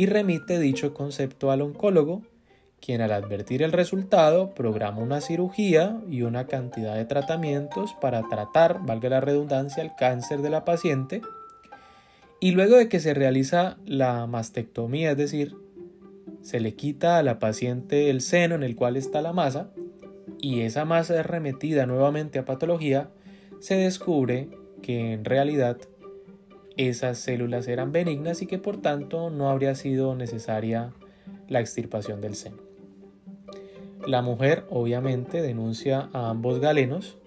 y 0.00 0.06
remite 0.06 0.58
dicho 0.58 0.94
concepto 0.94 1.50
al 1.50 1.60
oncólogo, 1.60 2.22
quien 2.80 3.02
al 3.02 3.12
advertir 3.12 3.62
el 3.62 3.70
resultado 3.70 4.54
programa 4.54 5.02
una 5.02 5.20
cirugía 5.20 6.00
y 6.08 6.22
una 6.22 6.46
cantidad 6.46 6.94
de 6.94 7.04
tratamientos 7.04 7.92
para 8.00 8.26
tratar, 8.26 8.80
valga 8.86 9.10
la 9.10 9.20
redundancia, 9.20 9.82
el 9.82 9.94
cáncer 9.98 10.40
de 10.40 10.48
la 10.48 10.64
paciente. 10.64 11.20
Y 12.40 12.52
luego 12.52 12.78
de 12.78 12.88
que 12.88 12.98
se 12.98 13.12
realiza 13.12 13.76
la 13.84 14.26
mastectomía, 14.26 15.10
es 15.10 15.18
decir, 15.18 15.54
se 16.40 16.60
le 16.60 16.74
quita 16.76 17.18
a 17.18 17.22
la 17.22 17.38
paciente 17.38 18.08
el 18.08 18.22
seno 18.22 18.54
en 18.54 18.62
el 18.62 18.76
cual 18.76 18.96
está 18.96 19.20
la 19.20 19.34
masa 19.34 19.70
y 20.40 20.62
esa 20.62 20.86
masa 20.86 21.20
es 21.20 21.26
remetida 21.26 21.84
nuevamente 21.84 22.38
a 22.38 22.46
patología, 22.46 23.10
se 23.58 23.74
descubre 23.74 24.48
que 24.80 25.12
en 25.12 25.26
realidad 25.26 25.76
esas 26.88 27.18
células 27.18 27.68
eran 27.68 27.92
benignas 27.92 28.42
y 28.42 28.46
que 28.46 28.58
por 28.58 28.78
tanto 28.78 29.30
no 29.30 29.50
habría 29.50 29.74
sido 29.74 30.14
necesaria 30.14 30.92
la 31.48 31.60
extirpación 31.60 32.20
del 32.20 32.34
seno. 32.34 32.58
La 34.06 34.22
mujer 34.22 34.64
obviamente 34.70 35.42
denuncia 35.42 36.08
a 36.12 36.30
ambos 36.30 36.58
galenos 36.60 37.18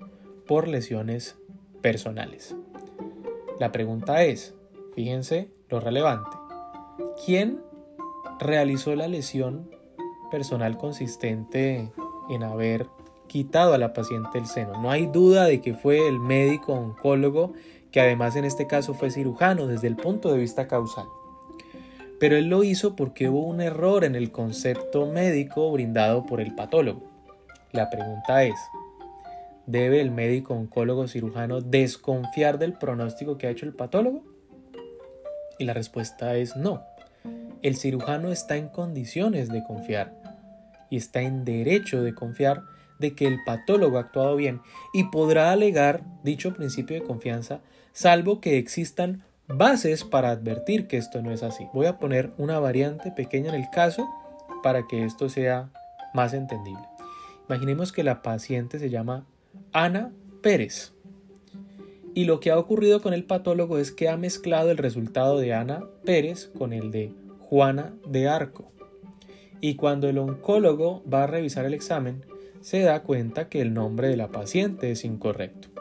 por 0.48 0.68
lesiones 0.68 1.38
personales. 1.82 2.56
La 3.60 3.72
pregunta 3.72 4.24
es, 4.24 4.56
fíjense 4.96 5.52
lo 5.70 5.80
relevante, 5.80 6.36
¿quién 7.26 7.62
realizó 8.40 8.96
la 8.96 9.08
lesión 9.08 9.70
personal 10.32 10.78
consistente 10.78 11.92
en 12.30 12.44
haber 12.44 12.88
quitado 13.28 13.74
a 13.74 13.78
la 13.78 13.94
paciente 13.94 14.40
el 14.40 14.48
seno? 14.48 14.82
No 14.82 14.90
hay 14.90 15.06
duda 15.06 15.46
de 15.46 15.62
que 15.62 15.76
fue 15.76 16.08
el 16.08 16.20
médico 16.20 16.74
oncólogo 16.74 17.54
que 17.94 18.02
además 18.02 18.36
en 18.36 18.44
este 18.44 18.66
caso 18.66 18.96
fue 18.96 19.12
cirujano 19.12 19.68
desde 19.68 19.88
el 19.88 19.96
punto 19.96 20.34
de 20.34 20.40
vista 20.40 20.68
causal. 20.68 21.06
Pero 22.20 22.36
él 22.36 22.48
lo 22.48 22.64
hizo 22.64 22.96
porque 22.96 23.30
hubo 23.30 23.44
un 23.44 23.62
error 23.62 24.04
en 24.04 24.16
el 24.16 24.32
concepto 24.32 25.06
médico 25.06 25.72
brindado 25.72 26.26
por 26.26 26.42
el 26.42 26.56
patólogo. 26.56 27.04
La 27.72 27.92
pregunta 27.92 28.44
es, 28.46 28.56
¿debe 29.68 30.02
el 30.02 30.10
médico 30.10 30.56
oncólogo 30.56 31.08
cirujano 31.08 31.62
desconfiar 31.62 32.58
del 32.58 32.74
pronóstico 32.74 33.38
que 33.38 33.46
ha 33.46 33.52
hecho 33.52 33.68
el 33.68 33.74
patólogo? 33.74 34.24
Y 35.60 35.66
la 35.66 35.74
respuesta 35.74 36.36
es 36.36 36.56
no. 36.56 36.82
El 37.62 37.76
cirujano 37.76 38.32
está 38.32 38.58
en 38.58 38.70
condiciones 38.70 39.50
de 39.50 39.64
confiar 39.64 40.16
y 40.90 40.98
está 40.98 41.22
en 41.22 41.46
derecho 41.46 42.02
de 42.02 42.16
confiar 42.16 42.64
de 42.98 43.14
que 43.14 43.28
el 43.28 43.44
patólogo 43.44 43.98
ha 43.98 44.02
actuado 44.02 44.36
bien 44.36 44.62
y 44.94 45.04
podrá 45.06 45.52
alegar 45.52 46.02
dicho 46.24 46.56
principio 46.56 47.00
de 47.00 47.06
confianza 47.06 47.62
salvo 47.94 48.42
que 48.42 48.58
existan 48.58 49.24
bases 49.48 50.04
para 50.04 50.32
advertir 50.32 50.88
que 50.88 50.98
esto 50.98 51.22
no 51.22 51.32
es 51.32 51.44
así. 51.44 51.68
Voy 51.74 51.86
a 51.86 52.00
poner 52.00 52.32
una 52.38 52.60
variante 52.60 53.12
pequeña 53.12 53.50
en 53.50 53.62
el 53.62 53.70
caso 53.70 54.10
para 54.62 54.88
que 54.88 55.06
esto 55.06 55.30
sea 55.30 55.70
más 56.14 56.34
entendible. 56.34 56.84
Imaginemos 57.48 57.92
que 57.92 58.04
la 58.04 58.22
paciente 58.22 58.80
se 58.80 58.90
llama 58.90 59.26
Ana 59.72 60.12
Pérez. 60.42 60.94
Y 62.16 62.26
lo 62.26 62.40
que 62.40 62.52
ha 62.52 62.60
ocurrido 62.60 63.02
con 63.02 63.14
el 63.14 63.24
patólogo 63.26 63.80
es 63.80 63.92
que 63.92 64.08
ha 64.10 64.18
mezclado 64.18 64.72
el 64.72 64.78
resultado 64.78 65.40
de 65.40 65.54
Ana 65.54 65.84
Pérez 66.06 66.50
con 66.58 66.74
el 66.74 66.92
de 66.92 67.12
Juana 67.40 67.94
de 68.08 68.28
Arco. 68.28 68.72
Y 69.62 69.76
cuando 69.76 70.08
el 70.10 70.18
oncólogo 70.18 71.04
va 71.12 71.24
a 71.24 71.28
revisar 71.28 71.66
el 71.66 71.74
examen, 71.74 72.26
se 72.62 72.82
da 72.82 73.04
cuenta 73.04 73.50
que 73.50 73.62
el 73.62 73.74
nombre 73.74 74.08
de 74.08 74.18
la 74.18 74.30
paciente 74.30 74.92
es 74.92 75.06
incorrecto. 75.06 75.73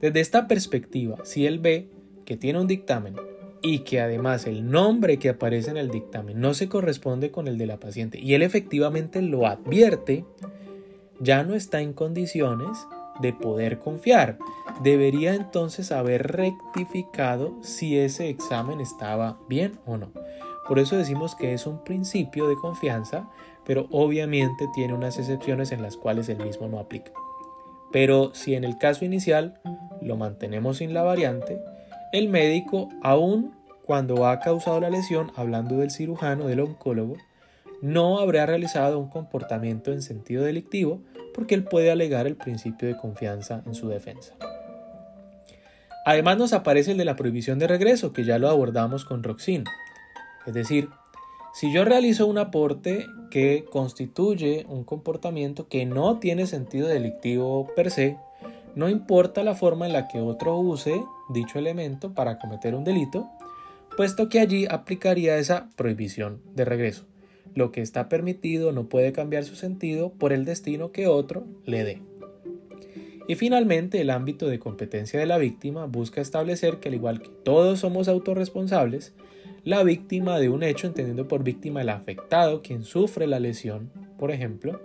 Desde 0.00 0.20
esta 0.20 0.48
perspectiva, 0.48 1.18
si 1.24 1.46
él 1.46 1.58
ve 1.58 1.88
que 2.24 2.36
tiene 2.36 2.60
un 2.60 2.66
dictamen 2.66 3.16
y 3.62 3.80
que 3.80 4.00
además 4.00 4.46
el 4.46 4.70
nombre 4.70 5.18
que 5.18 5.28
aparece 5.28 5.70
en 5.70 5.76
el 5.76 5.90
dictamen 5.90 6.40
no 6.40 6.54
se 6.54 6.68
corresponde 6.68 7.30
con 7.30 7.48
el 7.48 7.58
de 7.58 7.66
la 7.66 7.78
paciente 7.78 8.18
y 8.18 8.34
él 8.34 8.42
efectivamente 8.42 9.20
lo 9.20 9.46
advierte, 9.46 10.24
ya 11.18 11.42
no 11.42 11.54
está 11.54 11.82
en 11.82 11.92
condiciones 11.92 12.78
de 13.20 13.34
poder 13.34 13.78
confiar. 13.78 14.38
Debería 14.82 15.34
entonces 15.34 15.92
haber 15.92 16.32
rectificado 16.32 17.58
si 17.62 17.98
ese 17.98 18.30
examen 18.30 18.80
estaba 18.80 19.38
bien 19.48 19.78
o 19.84 19.98
no. 19.98 20.10
Por 20.66 20.78
eso 20.78 20.96
decimos 20.96 21.34
que 21.34 21.52
es 21.52 21.66
un 21.66 21.84
principio 21.84 22.48
de 22.48 22.54
confianza, 22.54 23.28
pero 23.66 23.86
obviamente 23.90 24.68
tiene 24.74 24.94
unas 24.94 25.18
excepciones 25.18 25.72
en 25.72 25.82
las 25.82 25.96
cuales 25.96 26.28
el 26.28 26.42
mismo 26.42 26.68
no 26.68 26.78
aplica. 26.78 27.12
Pero 27.92 28.34
si 28.34 28.54
en 28.54 28.64
el 28.64 28.78
caso 28.78 29.04
inicial 29.04 29.60
lo 30.00 30.16
mantenemos 30.16 30.78
sin 30.78 30.94
la 30.94 31.02
variante, 31.02 31.60
el 32.12 32.28
médico, 32.28 32.88
aun 33.02 33.52
cuando 33.84 34.26
ha 34.26 34.38
causado 34.40 34.80
la 34.80 34.90
lesión, 34.90 35.32
hablando 35.36 35.78
del 35.78 35.90
cirujano, 35.90 36.46
del 36.46 36.60
oncólogo, 36.60 37.16
no 37.82 38.18
habrá 38.18 38.46
realizado 38.46 38.98
un 38.98 39.08
comportamiento 39.08 39.92
en 39.92 40.02
sentido 40.02 40.44
delictivo 40.44 41.00
porque 41.34 41.54
él 41.54 41.64
puede 41.64 41.90
alegar 41.90 42.26
el 42.26 42.36
principio 42.36 42.88
de 42.88 42.96
confianza 42.96 43.62
en 43.66 43.74
su 43.74 43.88
defensa. 43.88 44.34
Además 46.04 46.38
nos 46.38 46.52
aparece 46.52 46.92
el 46.92 46.98
de 46.98 47.04
la 47.04 47.16
prohibición 47.16 47.58
de 47.58 47.68
regreso, 47.68 48.12
que 48.12 48.24
ya 48.24 48.38
lo 48.38 48.48
abordamos 48.48 49.04
con 49.04 49.22
Roxin. 49.22 49.64
Es 50.46 50.54
decir, 50.54 50.88
si 51.52 51.72
yo 51.72 51.84
realizo 51.84 52.26
un 52.26 52.38
aporte 52.38 53.06
que 53.30 53.64
constituye 53.70 54.66
un 54.68 54.84
comportamiento 54.84 55.68
que 55.68 55.84
no 55.86 56.18
tiene 56.18 56.46
sentido 56.46 56.88
delictivo 56.88 57.66
per 57.74 57.90
se, 57.90 58.16
no 58.76 58.88
importa 58.88 59.42
la 59.42 59.54
forma 59.54 59.86
en 59.86 59.92
la 59.92 60.06
que 60.06 60.20
otro 60.20 60.58
use 60.58 61.02
dicho 61.28 61.58
elemento 61.58 62.14
para 62.14 62.38
cometer 62.38 62.74
un 62.74 62.84
delito, 62.84 63.28
puesto 63.96 64.28
que 64.28 64.40
allí 64.40 64.66
aplicaría 64.70 65.38
esa 65.38 65.68
prohibición 65.76 66.40
de 66.54 66.64
regreso. 66.64 67.06
Lo 67.54 67.72
que 67.72 67.80
está 67.80 68.08
permitido 68.08 68.70
no 68.70 68.88
puede 68.88 69.12
cambiar 69.12 69.44
su 69.44 69.56
sentido 69.56 70.12
por 70.12 70.32
el 70.32 70.44
destino 70.44 70.92
que 70.92 71.08
otro 71.08 71.44
le 71.64 71.82
dé. 71.82 72.02
Y 73.26 73.34
finalmente, 73.34 74.00
el 74.00 74.10
ámbito 74.10 74.48
de 74.48 74.58
competencia 74.58 75.18
de 75.18 75.26
la 75.26 75.38
víctima 75.38 75.86
busca 75.86 76.20
establecer 76.20 76.78
que 76.78 76.88
al 76.88 76.94
igual 76.94 77.20
que 77.20 77.28
todos 77.44 77.80
somos 77.80 78.08
autorresponsables, 78.08 79.14
la 79.64 79.82
víctima 79.82 80.38
de 80.38 80.48
un 80.48 80.62
hecho, 80.62 80.86
entendiendo 80.86 81.28
por 81.28 81.42
víctima 81.44 81.82
el 81.82 81.88
afectado, 81.88 82.62
quien 82.62 82.82
sufre 82.82 83.26
la 83.26 83.40
lesión, 83.40 83.90
por 84.18 84.30
ejemplo, 84.30 84.80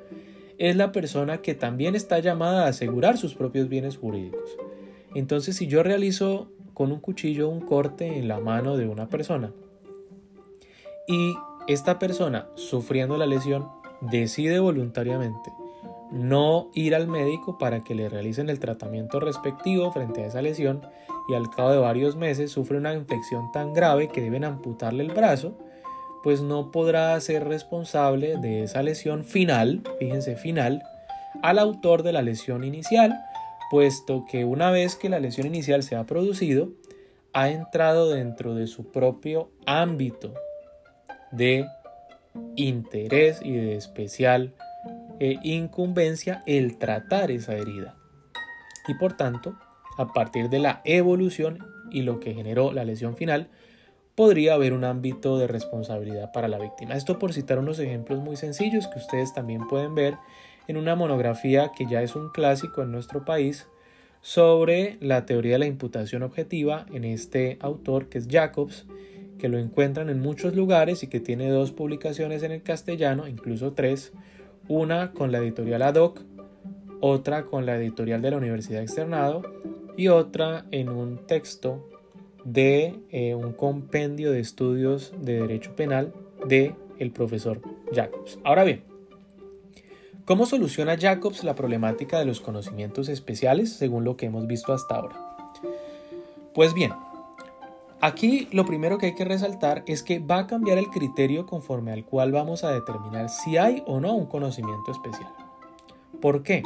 es 0.57 0.75
la 0.75 0.91
persona 0.91 1.41
que 1.41 1.53
también 1.53 1.95
está 1.95 2.19
llamada 2.19 2.65
a 2.65 2.69
asegurar 2.69 3.17
sus 3.17 3.35
propios 3.35 3.69
bienes 3.69 3.97
jurídicos. 3.97 4.57
Entonces, 5.13 5.55
si 5.55 5.67
yo 5.67 5.83
realizo 5.83 6.49
con 6.73 6.91
un 6.91 6.99
cuchillo 6.99 7.49
un 7.49 7.61
corte 7.61 8.17
en 8.17 8.27
la 8.27 8.39
mano 8.39 8.77
de 8.77 8.87
una 8.87 9.07
persona 9.07 9.53
y 11.07 11.35
esta 11.67 11.99
persona, 11.99 12.47
sufriendo 12.55 13.17
la 13.17 13.25
lesión, 13.25 13.69
decide 14.01 14.59
voluntariamente 14.59 15.51
no 16.11 16.69
ir 16.73 16.95
al 16.95 17.07
médico 17.07 17.57
para 17.57 17.83
que 17.83 17.95
le 17.95 18.09
realicen 18.09 18.49
el 18.49 18.59
tratamiento 18.59 19.19
respectivo 19.19 19.91
frente 19.91 20.23
a 20.23 20.27
esa 20.27 20.41
lesión 20.41 20.81
y 21.27 21.33
al 21.33 21.49
cabo 21.49 21.71
de 21.71 21.77
varios 21.77 22.15
meses 22.15 22.51
sufre 22.51 22.77
una 22.77 22.93
infección 22.93 23.51
tan 23.51 23.73
grave 23.73 24.09
que 24.09 24.21
deben 24.21 24.43
amputarle 24.43 25.03
el 25.03 25.11
brazo, 25.11 25.57
pues 26.23 26.41
no 26.41 26.71
podrá 26.71 27.19
ser 27.19 27.47
responsable 27.47 28.37
de 28.37 28.63
esa 28.63 28.81
lesión 28.83 29.23
final, 29.23 29.81
fíjense 29.99 30.35
final, 30.35 30.83
al 31.41 31.59
autor 31.59 32.03
de 32.03 32.13
la 32.13 32.21
lesión 32.21 32.63
inicial, 32.63 33.15
puesto 33.69 34.25
que 34.25 34.45
una 34.45 34.71
vez 34.71 34.95
que 34.95 35.09
la 35.09 35.19
lesión 35.19 35.47
inicial 35.47 35.83
se 35.83 35.95
ha 35.95 36.05
producido, 36.05 36.69
ha 37.33 37.49
entrado 37.49 38.09
dentro 38.09 38.55
de 38.55 38.67
su 38.67 38.91
propio 38.91 39.51
ámbito 39.65 40.33
de 41.31 41.67
interés 42.55 43.39
y 43.43 43.53
de 43.53 43.75
especial 43.75 44.53
eh, 45.19 45.37
incumbencia 45.43 46.43
el 46.45 46.77
tratar 46.77 47.31
esa 47.31 47.53
herida. 47.53 47.95
Y 48.87 48.93
por 48.95 49.13
tanto, 49.13 49.57
a 49.97 50.13
partir 50.13 50.49
de 50.49 50.59
la 50.59 50.81
evolución 50.83 51.59
y 51.91 52.01
lo 52.01 52.19
que 52.19 52.33
generó 52.33 52.73
la 52.73 52.85
lesión 52.85 53.15
final, 53.15 53.49
podría 54.15 54.53
haber 54.53 54.73
un 54.73 54.83
ámbito 54.83 55.37
de 55.37 55.47
responsabilidad 55.47 56.31
para 56.31 56.47
la 56.47 56.57
víctima. 56.57 56.95
Esto 56.95 57.19
por 57.19 57.33
citar 57.33 57.59
unos 57.59 57.79
ejemplos 57.79 58.19
muy 58.19 58.37
sencillos 58.37 58.87
que 58.87 58.99
ustedes 58.99 59.33
también 59.33 59.67
pueden 59.67 59.93
ver 59.93 60.15
en 60.67 60.77
una 60.77 60.95
monografía 60.95 61.71
que 61.75 61.85
ya 61.85 62.01
es 62.01 62.15
un 62.15 62.29
clásico 62.29 62.81
en 62.81 62.91
nuestro 62.91 63.25
país 63.25 63.67
sobre 64.21 64.97
la 65.01 65.25
teoría 65.25 65.53
de 65.53 65.59
la 65.59 65.65
imputación 65.67 66.23
objetiva 66.23 66.85
en 66.91 67.03
este 67.03 67.57
autor 67.59 68.09
que 68.09 68.17
es 68.17 68.27
Jacobs, 68.27 68.87
que 69.37 69.49
lo 69.49 69.59
encuentran 69.59 70.09
en 70.09 70.21
muchos 70.21 70.55
lugares 70.55 71.03
y 71.03 71.07
que 71.07 71.19
tiene 71.19 71.49
dos 71.49 71.71
publicaciones 71.71 72.41
en 72.41 72.51
el 72.51 72.63
castellano, 72.63 73.27
incluso 73.27 73.73
tres, 73.73 74.13
una 74.67 75.11
con 75.11 75.31
la 75.31 75.37
editorial 75.39 75.81
ADOC, 75.83 76.21
otra 77.01 77.43
con 77.43 77.65
la 77.65 77.75
editorial 77.75 78.21
de 78.21 78.31
la 78.31 78.37
Universidad 78.37 78.81
Externado 78.81 79.43
y 79.97 80.07
otra 80.09 80.65
en 80.71 80.89
un 80.89 81.25
texto 81.25 81.89
de 82.43 82.99
eh, 83.09 83.35
un 83.35 83.53
compendio 83.53 84.31
de 84.31 84.39
estudios 84.39 85.13
de 85.19 85.39
derecho 85.41 85.75
penal 85.75 86.13
de 86.45 86.75
el 86.99 87.11
profesor 87.11 87.61
Jacobs. 87.93 88.39
Ahora 88.43 88.63
bien, 88.63 88.83
¿cómo 90.25 90.45
soluciona 90.45 90.97
Jacobs 90.97 91.43
la 91.43 91.55
problemática 91.55 92.19
de 92.19 92.25
los 92.25 92.39
conocimientos 92.39 93.09
especiales 93.09 93.73
según 93.73 94.03
lo 94.03 94.15
que 94.15 94.27
hemos 94.27 94.47
visto 94.47 94.73
hasta 94.73 94.95
ahora? 94.95 95.15
Pues 96.53 96.73
bien, 96.73 96.93
aquí 97.99 98.47
lo 98.51 98.65
primero 98.65 98.97
que 98.97 99.07
hay 99.07 99.15
que 99.15 99.25
resaltar 99.25 99.83
es 99.87 100.03
que 100.03 100.19
va 100.19 100.39
a 100.39 100.47
cambiar 100.47 100.77
el 100.77 100.87
criterio 100.87 101.45
conforme 101.45 101.91
al 101.91 102.05
cual 102.05 102.31
vamos 102.31 102.63
a 102.63 102.71
determinar 102.71 103.29
si 103.29 103.57
hay 103.57 103.83
o 103.87 103.99
no 103.99 104.13
un 104.13 104.27
conocimiento 104.27 104.91
especial. 104.91 105.33
¿Por 106.21 106.43
qué? 106.43 106.63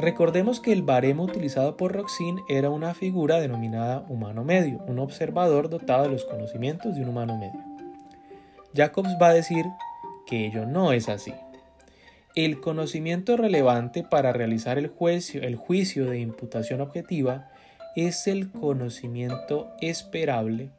Recordemos 0.00 0.60
que 0.60 0.72
el 0.72 0.82
baremo 0.82 1.24
utilizado 1.24 1.76
por 1.76 1.92
Roxin 1.92 2.40
era 2.48 2.70
una 2.70 2.94
figura 2.94 3.38
denominada 3.38 4.06
humano 4.08 4.44
medio, 4.44 4.78
un 4.86 4.98
observador 4.98 5.68
dotado 5.68 6.04
de 6.04 6.08
los 6.08 6.24
conocimientos 6.24 6.94
de 6.94 7.02
un 7.02 7.10
humano 7.10 7.36
medio. 7.36 7.60
Jacobs 8.74 9.10
va 9.20 9.28
a 9.28 9.34
decir 9.34 9.66
que 10.26 10.46
ello 10.46 10.64
no 10.64 10.92
es 10.92 11.10
así. 11.10 11.34
El 12.34 12.60
conocimiento 12.60 13.36
relevante 13.36 14.02
para 14.02 14.32
realizar 14.32 14.78
el 14.78 14.88
juicio, 14.88 15.42
el 15.42 15.56
juicio 15.56 16.06
de 16.06 16.20
imputación 16.20 16.80
objetiva 16.80 17.50
es 17.94 18.26
el 18.26 18.50
conocimiento 18.50 19.68
esperable 19.82 20.70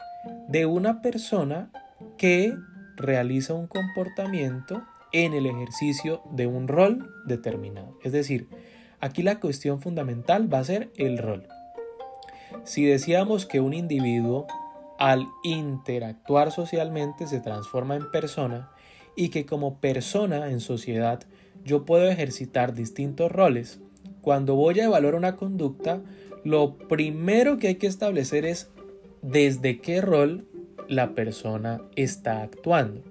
de 0.48 0.66
una 0.66 1.04
persona 1.04 1.70
que 2.18 2.56
realiza 2.96 3.54
un 3.54 3.68
comportamiento 3.68 4.82
en 5.12 5.34
el 5.34 5.46
ejercicio 5.46 6.24
de 6.32 6.48
un 6.48 6.68
rol 6.68 7.14
determinado. 7.28 8.00
Es 8.04 8.14
decir, 8.14 8.48
Aquí 9.02 9.24
la 9.24 9.40
cuestión 9.40 9.82
fundamental 9.82 10.52
va 10.52 10.60
a 10.60 10.64
ser 10.64 10.92
el 10.96 11.18
rol. 11.18 11.48
Si 12.64 12.86
decíamos 12.86 13.46
que 13.48 13.60
un 13.60 13.74
individuo 13.74 14.46
al 15.00 15.28
interactuar 15.44 16.52
socialmente 16.52 17.26
se 17.26 17.40
transforma 17.40 17.96
en 17.96 18.12
persona 18.12 18.70
y 19.16 19.30
que 19.30 19.48
como 19.48 19.80
persona 19.80 20.52
en 20.52 20.60
sociedad 20.60 21.22
yo 21.66 21.86
puedo 21.86 22.08
ejercitar 22.08 22.76
distintos 22.76 23.32
roles, 23.32 23.80
cuando 24.22 24.56
voy 24.56 24.80
a 24.80 24.86
evaluar 24.86 25.16
una 25.16 25.36
conducta, 25.36 26.02
lo 26.44 26.78
primero 26.78 27.58
que 27.58 27.70
hay 27.70 27.76
que 27.76 27.88
establecer 27.88 28.46
es 28.46 28.70
desde 29.24 29.80
qué 29.80 30.02
rol 30.02 30.48
la 30.88 31.16
persona 31.16 31.82
está 31.96 32.44
actuando. 32.44 33.02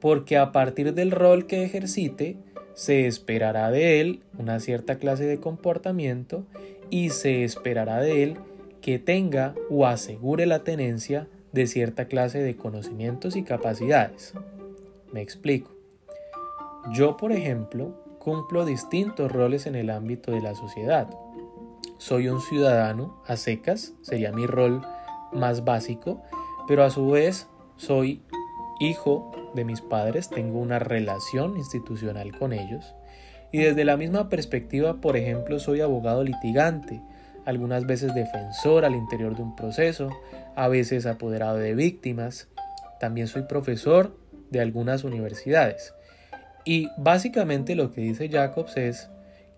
Porque 0.00 0.36
a 0.36 0.50
partir 0.50 0.94
del 0.94 1.10
rol 1.10 1.46
que 1.46 1.62
ejercite, 1.62 2.38
se 2.74 3.06
esperará 3.06 3.70
de 3.70 4.00
él 4.00 4.22
una 4.38 4.60
cierta 4.60 4.96
clase 4.96 5.24
de 5.24 5.38
comportamiento 5.38 6.44
y 6.90 7.10
se 7.10 7.44
esperará 7.44 8.00
de 8.00 8.22
él 8.22 8.38
que 8.80 8.98
tenga 8.98 9.54
o 9.68 9.86
asegure 9.86 10.46
la 10.46 10.64
tenencia 10.64 11.28
de 11.52 11.66
cierta 11.66 12.06
clase 12.06 12.40
de 12.40 12.56
conocimientos 12.56 13.36
y 13.36 13.42
capacidades. 13.42 14.34
Me 15.12 15.20
explico. 15.20 15.72
Yo, 16.92 17.16
por 17.16 17.32
ejemplo, 17.32 17.94
cumplo 18.18 18.64
distintos 18.64 19.30
roles 19.30 19.66
en 19.66 19.74
el 19.74 19.90
ámbito 19.90 20.32
de 20.32 20.40
la 20.40 20.54
sociedad. 20.54 21.08
Soy 21.98 22.28
un 22.28 22.40
ciudadano 22.40 23.22
a 23.26 23.36
secas, 23.36 23.94
sería 24.00 24.32
mi 24.32 24.46
rol 24.46 24.80
más 25.32 25.64
básico, 25.64 26.22
pero 26.66 26.84
a 26.84 26.90
su 26.90 27.10
vez 27.10 27.48
soy 27.76 28.22
hijo 28.78 29.30
de 29.54 29.64
mis 29.64 29.80
padres, 29.80 30.28
tengo 30.28 30.58
una 30.58 30.78
relación 30.78 31.56
institucional 31.56 32.36
con 32.36 32.52
ellos. 32.52 32.94
Y 33.52 33.58
desde 33.58 33.84
la 33.84 33.96
misma 33.96 34.28
perspectiva, 34.28 35.00
por 35.00 35.16
ejemplo, 35.16 35.58
soy 35.58 35.80
abogado 35.80 36.22
litigante, 36.22 37.00
algunas 37.44 37.86
veces 37.86 38.14
defensor 38.14 38.84
al 38.84 38.94
interior 38.94 39.36
de 39.36 39.42
un 39.42 39.56
proceso, 39.56 40.10
a 40.54 40.68
veces 40.68 41.06
apoderado 41.06 41.56
de 41.56 41.74
víctimas. 41.74 42.48
También 43.00 43.26
soy 43.26 43.42
profesor 43.42 44.16
de 44.50 44.60
algunas 44.60 45.04
universidades. 45.04 45.94
Y 46.64 46.88
básicamente 46.96 47.74
lo 47.74 47.92
que 47.92 48.02
dice 48.02 48.28
Jacobs 48.28 48.76
es 48.76 49.08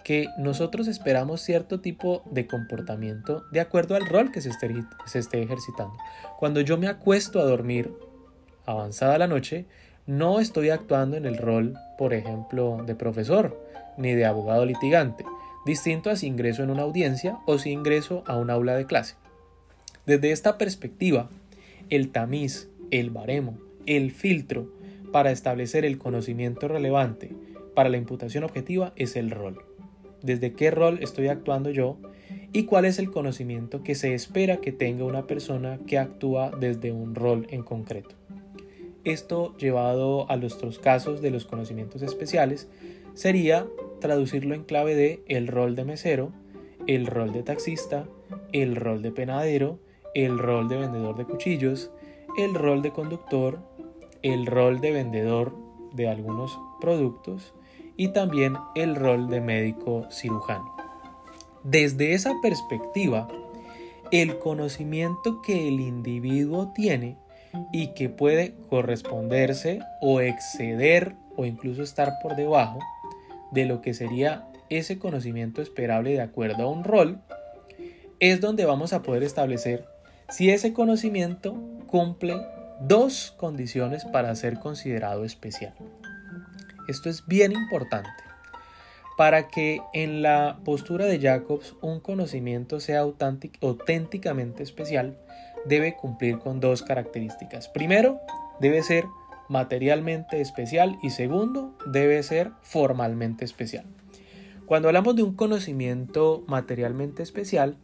que 0.04 0.28
nosotros 0.38 0.88
esperamos 0.88 1.40
cierto 1.40 1.80
tipo 1.80 2.22
de 2.30 2.46
comportamiento 2.46 3.44
de 3.52 3.60
acuerdo 3.60 3.94
al 3.94 4.06
rol 4.06 4.32
que 4.32 4.40
se 4.40 4.50
esté, 4.50 4.72
se 5.06 5.18
esté 5.18 5.42
ejercitando. 5.42 5.94
Cuando 6.38 6.60
yo 6.60 6.78
me 6.78 6.88
acuesto 6.88 7.40
a 7.40 7.44
dormir 7.44 7.92
avanzada 8.66 9.18
la 9.18 9.26
noche, 9.26 9.66
no 10.06 10.40
estoy 10.40 10.70
actuando 10.70 11.16
en 11.16 11.26
el 11.26 11.38
rol, 11.38 11.74
por 11.96 12.12
ejemplo, 12.12 12.82
de 12.84 12.94
profesor 12.94 13.60
ni 13.96 14.12
de 14.14 14.24
abogado 14.24 14.64
litigante, 14.64 15.24
distinto 15.64 16.10
a 16.10 16.16
si 16.16 16.26
ingreso 16.26 16.62
en 16.62 16.70
una 16.70 16.82
audiencia 16.82 17.38
o 17.46 17.58
si 17.58 17.70
ingreso 17.70 18.24
a 18.26 18.36
un 18.36 18.50
aula 18.50 18.74
de 18.74 18.86
clase. 18.86 19.14
Desde 20.06 20.32
esta 20.32 20.58
perspectiva, 20.58 21.28
el 21.90 22.10
tamiz, 22.10 22.68
el 22.90 23.10
baremo, 23.10 23.58
el 23.86 24.10
filtro 24.10 24.72
para 25.12 25.30
establecer 25.30 25.84
el 25.84 25.98
conocimiento 25.98 26.68
relevante 26.68 27.30
para 27.74 27.88
la 27.88 27.98
imputación 27.98 28.44
objetiva 28.44 28.92
es 28.96 29.14
el 29.14 29.30
rol. 29.30 29.64
Desde 30.22 30.52
qué 30.52 30.70
rol 30.70 30.98
estoy 31.02 31.28
actuando 31.28 31.70
yo 31.70 31.98
y 32.52 32.64
cuál 32.64 32.84
es 32.84 32.98
el 32.98 33.10
conocimiento 33.10 33.82
que 33.82 33.94
se 33.94 34.14
espera 34.14 34.58
que 34.58 34.72
tenga 34.72 35.04
una 35.04 35.26
persona 35.26 35.78
que 35.86 35.98
actúa 35.98 36.50
desde 36.58 36.92
un 36.92 37.14
rol 37.14 37.46
en 37.50 37.62
concreto. 37.62 38.14
Esto 39.04 39.56
llevado 39.56 40.30
a 40.30 40.36
nuestros 40.36 40.78
casos 40.78 41.20
de 41.22 41.30
los 41.30 41.44
conocimientos 41.44 42.02
especiales 42.02 42.68
sería 43.14 43.66
traducirlo 44.00 44.54
en 44.54 44.62
clave 44.62 44.94
de 44.94 45.22
el 45.26 45.48
rol 45.48 45.74
de 45.74 45.84
mesero, 45.84 46.32
el 46.86 47.06
rol 47.06 47.32
de 47.32 47.42
taxista, 47.42 48.06
el 48.52 48.76
rol 48.76 49.02
de 49.02 49.10
penadero, 49.10 49.78
el 50.14 50.38
rol 50.38 50.68
de 50.68 50.76
vendedor 50.76 51.16
de 51.16 51.24
cuchillos, 51.24 51.90
el 52.38 52.54
rol 52.54 52.82
de 52.82 52.92
conductor, 52.92 53.58
el 54.22 54.46
rol 54.46 54.80
de 54.80 54.92
vendedor 54.92 55.54
de 55.92 56.08
algunos 56.08 56.58
productos 56.80 57.54
y 57.96 58.08
también 58.08 58.56
el 58.74 58.94
rol 58.94 59.28
de 59.28 59.40
médico 59.40 60.06
cirujano. 60.10 60.76
Desde 61.64 62.14
esa 62.14 62.40
perspectiva, 62.40 63.28
el 64.10 64.38
conocimiento 64.38 65.42
que 65.42 65.68
el 65.68 65.80
individuo 65.80 66.72
tiene 66.74 67.18
y 67.72 67.88
que 67.88 68.08
puede 68.08 68.54
corresponderse 68.68 69.80
o 70.00 70.20
exceder 70.20 71.14
o 71.36 71.44
incluso 71.44 71.82
estar 71.82 72.18
por 72.22 72.36
debajo 72.36 72.78
de 73.50 73.66
lo 73.66 73.80
que 73.80 73.94
sería 73.94 74.48
ese 74.70 74.98
conocimiento 74.98 75.60
esperable 75.62 76.12
de 76.12 76.22
acuerdo 76.22 76.64
a 76.64 76.70
un 76.70 76.84
rol, 76.84 77.20
es 78.20 78.40
donde 78.40 78.64
vamos 78.64 78.92
a 78.92 79.02
poder 79.02 79.22
establecer 79.22 79.86
si 80.28 80.50
ese 80.50 80.72
conocimiento 80.72 81.54
cumple 81.86 82.40
dos 82.80 83.34
condiciones 83.36 84.04
para 84.04 84.34
ser 84.34 84.58
considerado 84.58 85.24
especial. 85.24 85.74
Esto 86.88 87.10
es 87.10 87.26
bien 87.26 87.52
importante. 87.52 88.08
Para 89.16 89.48
que 89.48 89.82
en 89.92 90.22
la 90.22 90.58
postura 90.64 91.04
de 91.04 91.20
Jacobs 91.20 91.76
un 91.82 92.00
conocimiento 92.00 92.80
sea 92.80 93.00
auténticamente 93.00 94.62
especial, 94.62 95.18
debe 95.66 95.94
cumplir 95.96 96.38
con 96.38 96.60
dos 96.60 96.82
características. 96.82 97.68
Primero, 97.68 98.20
debe 98.60 98.82
ser 98.82 99.04
materialmente 99.48 100.40
especial 100.40 100.98
y 101.02 101.10
segundo, 101.10 101.74
debe 101.86 102.22
ser 102.22 102.52
formalmente 102.62 103.44
especial. 103.44 103.84
Cuando 104.66 104.88
hablamos 104.88 105.16
de 105.16 105.22
un 105.22 105.34
conocimiento 105.34 106.44
materialmente 106.46 107.22
especial, 107.22 107.76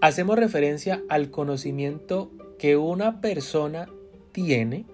hacemos 0.00 0.36
referencia 0.36 1.02
al 1.08 1.30
conocimiento 1.30 2.32
que 2.58 2.76
una 2.76 3.20
persona 3.20 3.88
tiene 4.32 4.86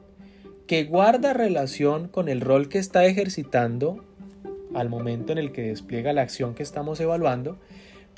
que 0.67 0.85
guarda 0.85 1.33
relación 1.33 2.09
con 2.09 2.29
el 2.29 2.43
rol 2.43 2.69
que 2.69 2.79
está 2.79 3.07
ejercitando 3.07 4.05
al 4.75 4.91
momento 4.91 5.33
en 5.33 5.39
el 5.39 5.53
que 5.53 5.63
despliega 5.63 6.13
la 6.13 6.23
acción 6.23 6.55
que 6.55 6.63
estamos 6.63 7.01
evaluando, 7.01 7.59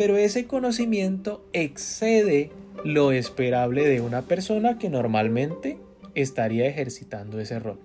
pero 0.01 0.17
ese 0.17 0.47
conocimiento 0.47 1.45
excede 1.53 2.51
lo 2.85 3.13
esperable 3.13 3.87
de 3.87 4.01
una 4.01 4.23
persona 4.23 4.79
que 4.79 4.89
normalmente 4.89 5.77
estaría 6.15 6.67
ejercitando 6.67 7.39
ese 7.39 7.59
rol. 7.59 7.79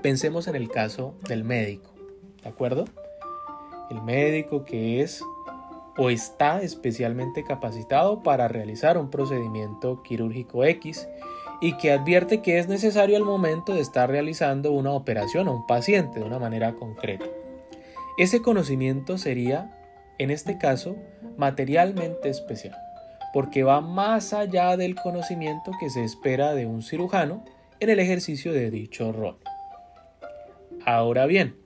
Pensemos 0.00 0.48
en 0.48 0.54
el 0.54 0.70
caso 0.70 1.14
del 1.28 1.44
médico. 1.44 1.90
¿de 2.42 2.48
acuerdo? 2.48 2.86
El 3.90 4.00
médico 4.00 4.64
que 4.64 5.02
es 5.02 5.22
o 5.98 6.08
está 6.08 6.62
especialmente 6.62 7.44
capacitado 7.44 8.22
para 8.22 8.48
realizar 8.48 8.96
un 8.96 9.10
procedimiento 9.10 10.02
quirúrgico 10.02 10.64
X 10.64 11.06
y 11.60 11.76
que 11.76 11.92
advierte 11.92 12.40
que 12.40 12.58
es 12.58 12.66
necesario 12.66 13.18
al 13.18 13.24
momento 13.24 13.74
de 13.74 13.82
estar 13.82 14.08
realizando 14.08 14.72
una 14.72 14.92
operación 14.92 15.48
a 15.48 15.50
un 15.50 15.66
paciente 15.66 16.20
de 16.20 16.24
una 16.24 16.38
manera 16.38 16.76
concreta. 16.76 17.26
Ese 18.16 18.40
conocimiento 18.40 19.18
sería, 19.18 19.76
en 20.20 20.30
este 20.30 20.58
caso, 20.58 20.98
materialmente 21.38 22.28
especial, 22.28 22.76
porque 23.32 23.64
va 23.64 23.80
más 23.80 24.34
allá 24.34 24.76
del 24.76 24.94
conocimiento 24.94 25.72
que 25.80 25.88
se 25.88 26.04
espera 26.04 26.52
de 26.52 26.66
un 26.66 26.82
cirujano 26.82 27.42
en 27.80 27.88
el 27.88 28.00
ejercicio 28.00 28.52
de 28.52 28.70
dicho 28.70 29.12
rol. 29.12 29.38
Ahora 30.84 31.24
bien, 31.24 31.56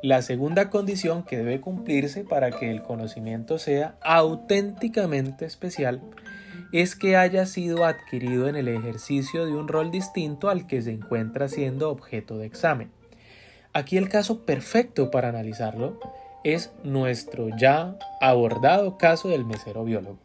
la 0.00 0.22
segunda 0.22 0.70
condición 0.70 1.24
que 1.24 1.38
debe 1.38 1.60
cumplirse 1.60 2.22
para 2.22 2.52
que 2.52 2.70
el 2.70 2.84
conocimiento 2.84 3.58
sea 3.58 3.96
auténticamente 4.00 5.44
especial 5.44 6.00
es 6.70 6.94
que 6.94 7.16
haya 7.16 7.46
sido 7.46 7.84
adquirido 7.84 8.46
en 8.46 8.54
el 8.54 8.68
ejercicio 8.68 9.44
de 9.44 9.56
un 9.56 9.66
rol 9.66 9.90
distinto 9.90 10.50
al 10.50 10.68
que 10.68 10.82
se 10.82 10.92
encuentra 10.92 11.48
siendo 11.48 11.90
objeto 11.90 12.38
de 12.38 12.46
examen. 12.46 12.92
Aquí 13.72 13.96
el 13.96 14.08
caso 14.08 14.46
perfecto 14.46 15.10
para 15.10 15.30
analizarlo 15.30 15.98
es 16.44 16.72
nuestro 16.84 17.48
ya 17.56 17.96
abordado 18.20 18.98
caso 18.98 19.28
del 19.28 19.44
mesero 19.44 19.84
biólogo. 19.84 20.18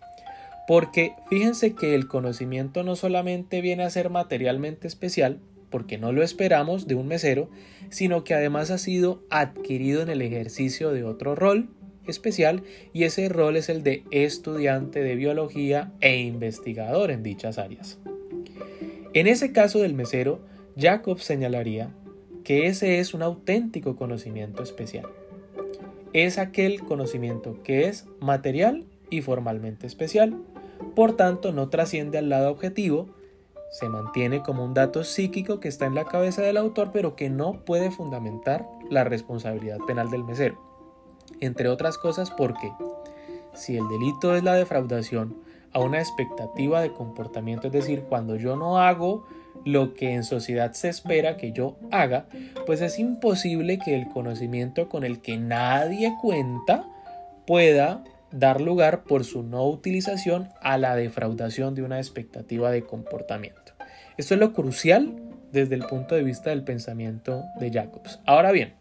Porque 0.67 1.13
fíjense 1.29 1.73
que 1.73 1.93
el 1.93 2.07
conocimiento 2.07 2.83
no 2.83 2.95
solamente 2.95 3.61
viene 3.61 3.83
a 3.83 3.89
ser 3.89 4.09
materialmente 4.09 4.87
especial, 4.87 5.39
porque 5.69 5.97
no 5.97 6.11
lo 6.11 6.23
esperamos 6.23 6.87
de 6.87 6.95
un 6.95 7.07
mesero, 7.07 7.49
sino 7.89 8.23
que 8.23 8.33
además 8.33 8.71
ha 8.71 8.77
sido 8.77 9.21
adquirido 9.29 10.01
en 10.01 10.09
el 10.09 10.21
ejercicio 10.21 10.91
de 10.91 11.03
otro 11.03 11.35
rol 11.35 11.69
especial 12.07 12.63
y 12.93 13.03
ese 13.03 13.29
rol 13.29 13.57
es 13.57 13.69
el 13.69 13.83
de 13.83 14.03
estudiante 14.11 15.01
de 15.01 15.15
biología 15.15 15.91
e 16.01 16.17
investigador 16.17 17.11
en 17.11 17.23
dichas 17.23 17.57
áreas. 17.57 17.97
En 19.13 19.27
ese 19.27 19.51
caso 19.51 19.79
del 19.79 19.93
mesero, 19.93 20.39
Jacob 20.77 21.19
señalaría 21.19 21.93
que 22.43 22.67
ese 22.67 22.99
es 22.99 23.13
un 23.13 23.21
auténtico 23.21 23.95
conocimiento 23.95 24.61
especial. 24.61 25.07
Es 26.15 26.37
aquel 26.37 26.81
conocimiento 26.81 27.61
que 27.61 27.89
es 27.89 28.05
material 28.21 28.85
y 29.09 29.21
formalmente 29.21 29.85
especial, 29.85 30.37
por 30.95 31.17
tanto 31.17 31.51
no 31.51 31.67
trasciende 31.67 32.17
al 32.17 32.29
lado 32.29 32.49
objetivo, 32.51 33.09
se 33.69 33.89
mantiene 33.89 34.41
como 34.41 34.63
un 34.63 34.73
dato 34.73 35.03
psíquico 35.03 35.59
que 35.59 35.67
está 35.67 35.87
en 35.87 35.93
la 35.93 36.05
cabeza 36.05 36.41
del 36.41 36.55
autor 36.55 36.91
pero 36.93 37.17
que 37.17 37.29
no 37.29 37.65
puede 37.65 37.91
fundamentar 37.91 38.65
la 38.89 39.03
responsabilidad 39.03 39.79
penal 39.85 40.09
del 40.09 40.23
mesero. 40.23 40.57
Entre 41.41 41.67
otras 41.67 41.97
cosas 41.97 42.31
porque 42.31 42.71
si 43.53 43.75
el 43.75 43.85
delito 43.89 44.37
es 44.37 44.43
la 44.45 44.53
defraudación 44.53 45.35
a 45.73 45.81
una 45.81 45.99
expectativa 45.99 46.79
de 46.79 46.93
comportamiento, 46.93 47.67
es 47.67 47.73
decir, 47.73 48.03
cuando 48.07 48.37
yo 48.37 48.55
no 48.55 48.79
hago 48.79 49.25
lo 49.65 49.95
que 49.95 50.13
en 50.13 50.23
sociedad 50.23 50.71
se 50.73 50.89
espera 50.89 51.37
que 51.37 51.51
yo 51.51 51.77
haga, 51.91 52.27
pues 52.65 52.81
es 52.81 52.99
imposible 52.99 53.79
que 53.79 53.95
el 53.95 54.07
conocimiento 54.07 54.87
con 54.87 55.03
el 55.03 55.21
que 55.21 55.37
nadie 55.37 56.15
cuenta 56.21 56.85
pueda 57.45 58.03
dar 58.31 58.61
lugar 58.61 59.03
por 59.03 59.23
su 59.23 59.43
no 59.43 59.65
utilización 59.65 60.49
a 60.61 60.77
la 60.77 60.95
defraudación 60.95 61.73
de 61.73 61.83
una 61.83 61.97
expectativa 61.97 62.71
de 62.71 62.83
comportamiento. 62.83 63.73
Esto 64.17 64.35
es 64.35 64.39
lo 64.39 64.53
crucial 64.53 65.15
desde 65.51 65.75
el 65.75 65.85
punto 65.85 66.15
de 66.15 66.23
vista 66.23 66.51
del 66.51 66.63
pensamiento 66.63 67.43
de 67.59 67.71
Jacobs. 67.71 68.19
Ahora 68.25 68.51
bien, 68.51 68.73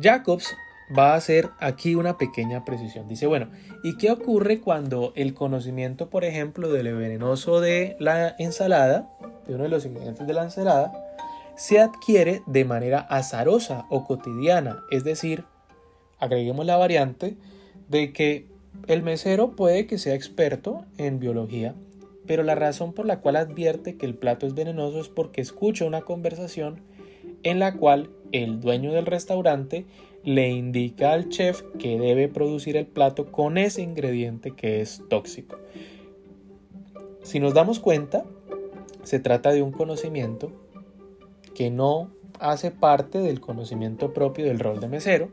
Jacobs 0.00 0.54
va 0.96 1.12
a 1.12 1.16
hacer 1.16 1.50
aquí 1.58 1.94
una 1.94 2.18
pequeña 2.18 2.64
precisión. 2.64 3.08
Dice, 3.08 3.26
bueno, 3.26 3.48
¿y 3.82 3.96
qué 3.96 4.10
ocurre 4.10 4.60
cuando 4.60 5.12
el 5.16 5.34
conocimiento, 5.34 6.10
por 6.10 6.24
ejemplo, 6.24 6.70
del 6.70 6.94
venenoso 6.94 7.60
de 7.60 7.96
la 7.98 8.34
ensalada, 8.38 9.08
de 9.46 9.54
uno 9.54 9.64
de 9.64 9.70
los 9.70 9.86
ingredientes 9.86 10.26
de 10.26 10.34
la 10.34 10.44
ensalada, 10.44 10.92
se 11.56 11.78
adquiere 11.78 12.42
de 12.46 12.64
manera 12.64 13.00
azarosa 13.00 13.86
o 13.90 14.04
cotidiana? 14.04 14.82
Es 14.90 15.04
decir, 15.04 15.44
agreguemos 16.18 16.66
la 16.66 16.76
variante 16.76 17.36
de 17.88 18.12
que 18.12 18.48
el 18.86 19.02
mesero 19.02 19.52
puede 19.52 19.86
que 19.86 19.98
sea 19.98 20.14
experto 20.14 20.84
en 20.98 21.20
biología, 21.20 21.74
pero 22.26 22.42
la 22.42 22.54
razón 22.54 22.92
por 22.92 23.06
la 23.06 23.20
cual 23.20 23.36
advierte 23.36 23.96
que 23.96 24.06
el 24.06 24.14
plato 24.14 24.46
es 24.46 24.54
venenoso 24.54 25.00
es 25.00 25.08
porque 25.08 25.40
escucha 25.40 25.84
una 25.84 26.02
conversación 26.02 26.80
en 27.42 27.58
la 27.58 27.76
cual 27.76 28.10
el 28.32 28.60
dueño 28.60 28.92
del 28.92 29.06
restaurante 29.06 29.86
le 30.24 30.48
indica 30.48 31.12
al 31.12 31.28
chef 31.28 31.62
que 31.78 31.98
debe 31.98 32.28
producir 32.28 32.76
el 32.76 32.86
plato 32.86 33.30
con 33.30 33.58
ese 33.58 33.82
ingrediente 33.82 34.52
que 34.52 34.80
es 34.80 35.02
tóxico. 35.08 35.56
Si 37.22 37.40
nos 37.40 37.54
damos 37.54 37.78
cuenta, 37.78 38.24
se 39.02 39.20
trata 39.20 39.50
de 39.52 39.62
un 39.62 39.72
conocimiento 39.72 40.50
que 41.54 41.70
no 41.70 42.10
hace 42.40 42.70
parte 42.70 43.18
del 43.18 43.40
conocimiento 43.40 44.12
propio 44.12 44.46
del 44.46 44.60
rol 44.60 44.80
de 44.80 44.88
mesero, 44.88 45.28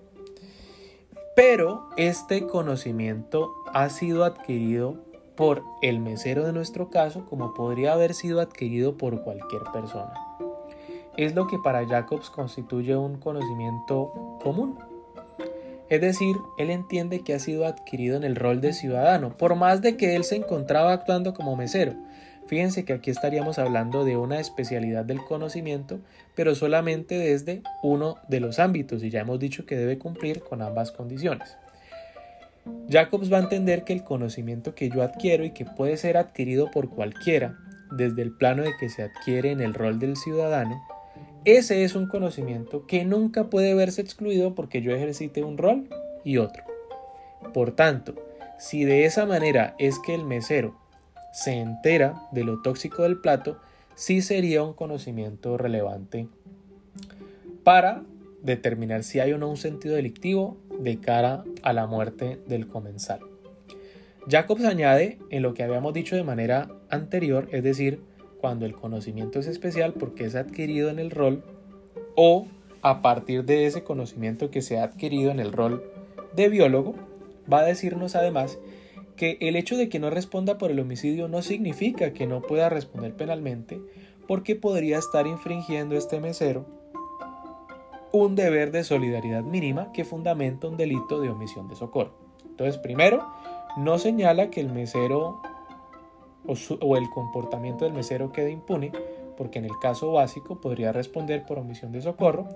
pero 1.35 1.89
este 1.97 2.45
conocimiento 2.45 3.51
ha 3.73 3.89
sido 3.89 4.25
adquirido 4.25 4.97
por 5.35 5.63
el 5.81 5.99
mesero 5.99 6.45
de 6.45 6.51
nuestro 6.51 6.89
caso 6.89 7.25
como 7.25 7.53
podría 7.53 7.93
haber 7.93 8.13
sido 8.13 8.41
adquirido 8.41 8.97
por 8.97 9.23
cualquier 9.23 9.63
persona 9.73 10.30
es 11.25 11.35
lo 11.35 11.47
que 11.47 11.57
para 11.59 11.85
Jacobs 11.87 12.29
constituye 12.29 12.95
un 12.95 13.17
conocimiento 13.17 14.39
común. 14.43 14.77
Es 15.89 15.99
decir, 15.99 16.37
él 16.57 16.69
entiende 16.69 17.19
que 17.19 17.33
ha 17.33 17.39
sido 17.39 17.65
adquirido 17.65 18.15
en 18.15 18.23
el 18.23 18.37
rol 18.37 18.61
de 18.61 18.71
ciudadano, 18.71 19.35
por 19.37 19.55
más 19.55 19.81
de 19.81 19.97
que 19.97 20.15
él 20.15 20.23
se 20.23 20.37
encontraba 20.37 20.93
actuando 20.93 21.33
como 21.33 21.57
mesero. 21.57 21.93
Fíjense 22.47 22.85
que 22.85 22.93
aquí 22.93 23.11
estaríamos 23.11 23.59
hablando 23.59 24.05
de 24.05 24.17
una 24.17 24.39
especialidad 24.39 25.05
del 25.05 25.23
conocimiento, 25.23 25.99
pero 26.35 26.55
solamente 26.55 27.17
desde 27.17 27.61
uno 27.83 28.15
de 28.29 28.39
los 28.39 28.59
ámbitos, 28.59 29.03
y 29.03 29.09
ya 29.09 29.21
hemos 29.21 29.39
dicho 29.39 29.65
que 29.65 29.75
debe 29.75 29.97
cumplir 29.97 30.41
con 30.41 30.61
ambas 30.61 30.91
condiciones. 30.91 31.57
Jacobs 32.89 33.31
va 33.31 33.37
a 33.37 33.41
entender 33.41 33.83
que 33.83 33.93
el 33.93 34.03
conocimiento 34.03 34.75
que 34.75 34.89
yo 34.89 35.03
adquiero 35.03 35.43
y 35.43 35.51
que 35.51 35.65
puede 35.65 35.97
ser 35.97 36.17
adquirido 36.17 36.71
por 36.71 36.89
cualquiera, 36.89 37.57
desde 37.91 38.21
el 38.21 38.31
plano 38.31 38.63
de 38.63 38.71
que 38.79 38.89
se 38.89 39.03
adquiere 39.03 39.51
en 39.51 39.61
el 39.61 39.73
rol 39.73 39.99
del 39.99 40.15
ciudadano, 40.15 40.81
ese 41.45 41.83
es 41.83 41.95
un 41.95 42.07
conocimiento 42.07 42.85
que 42.85 43.03
nunca 43.05 43.45
puede 43.45 43.73
verse 43.73 44.01
excluido 44.01 44.53
porque 44.53 44.81
yo 44.81 44.93
ejercite 44.93 45.43
un 45.43 45.57
rol 45.57 45.87
y 46.23 46.37
otro. 46.37 46.63
Por 47.53 47.71
tanto, 47.71 48.15
si 48.59 48.83
de 48.85 49.05
esa 49.05 49.25
manera 49.25 49.75
es 49.79 49.97
que 49.99 50.13
el 50.13 50.23
mesero 50.23 50.75
se 51.33 51.53
entera 51.53 52.21
de 52.31 52.43
lo 52.43 52.61
tóxico 52.61 53.03
del 53.03 53.19
plato, 53.19 53.57
sí 53.95 54.21
sería 54.21 54.63
un 54.63 54.73
conocimiento 54.73 55.57
relevante 55.57 56.27
para 57.63 58.03
determinar 58.43 59.03
si 59.03 59.19
hay 59.19 59.33
o 59.33 59.37
no 59.37 59.49
un 59.49 59.57
sentido 59.57 59.95
delictivo 59.95 60.57
de 60.79 60.97
cara 60.97 61.43
a 61.63 61.73
la 61.73 61.87
muerte 61.87 62.39
del 62.47 62.67
comensal. 62.67 63.19
Jacobs 64.27 64.65
añade 64.65 65.17
en 65.29 65.41
lo 65.41 65.53
que 65.53 65.63
habíamos 65.63 65.93
dicho 65.93 66.15
de 66.15 66.23
manera 66.23 66.69
anterior, 66.89 67.47
es 67.51 67.63
decir, 67.63 68.01
cuando 68.41 68.65
el 68.65 68.73
conocimiento 68.73 69.39
es 69.39 69.47
especial 69.47 69.93
porque 69.93 70.25
es 70.25 70.35
adquirido 70.35 70.89
en 70.89 70.99
el 70.99 71.11
rol 71.11 71.43
o 72.15 72.47
a 72.81 73.01
partir 73.01 73.45
de 73.45 73.67
ese 73.67 73.83
conocimiento 73.83 74.49
que 74.49 74.61
se 74.61 74.79
ha 74.79 74.83
adquirido 74.83 75.31
en 75.31 75.39
el 75.39 75.51
rol 75.51 75.83
de 76.35 76.49
biólogo, 76.49 76.95
va 77.51 77.59
a 77.59 77.65
decirnos 77.65 78.15
además 78.15 78.57
que 79.15 79.37
el 79.41 79.55
hecho 79.55 79.77
de 79.77 79.87
que 79.87 79.99
no 79.99 80.09
responda 80.09 80.57
por 80.57 80.71
el 80.71 80.79
homicidio 80.79 81.27
no 81.27 81.43
significa 81.43 82.11
que 82.11 82.25
no 82.25 82.41
pueda 82.41 82.69
responder 82.69 83.13
penalmente 83.13 83.79
porque 84.27 84.55
podría 84.55 84.97
estar 84.97 85.27
infringiendo 85.27 85.95
este 85.95 86.19
mesero 86.19 86.65
un 88.11 88.35
deber 88.35 88.71
de 88.71 88.83
solidaridad 88.83 89.43
mínima 89.43 89.91
que 89.93 90.03
fundamenta 90.03 90.67
un 90.67 90.75
delito 90.75 91.21
de 91.21 91.29
omisión 91.29 91.67
de 91.69 91.75
socorro. 91.75 92.13
Entonces, 92.45 92.77
primero, 92.77 93.25
no 93.77 93.97
señala 93.99 94.49
que 94.49 94.59
el 94.59 94.69
mesero 94.69 95.41
o, 96.45 96.97
el 96.97 97.09
comportamiento 97.09 97.85
del 97.85 97.93
mesero 97.93 98.31
quede 98.31 98.51
impune, 98.51 98.91
porque 99.37 99.59
en 99.59 99.65
el 99.65 99.77
caso 99.81 100.11
básico 100.11 100.59
podría 100.61 100.91
responder 100.91 101.45
por 101.45 101.59
omisión 101.59 101.91
de 101.91 102.01
socorro, 102.01 102.47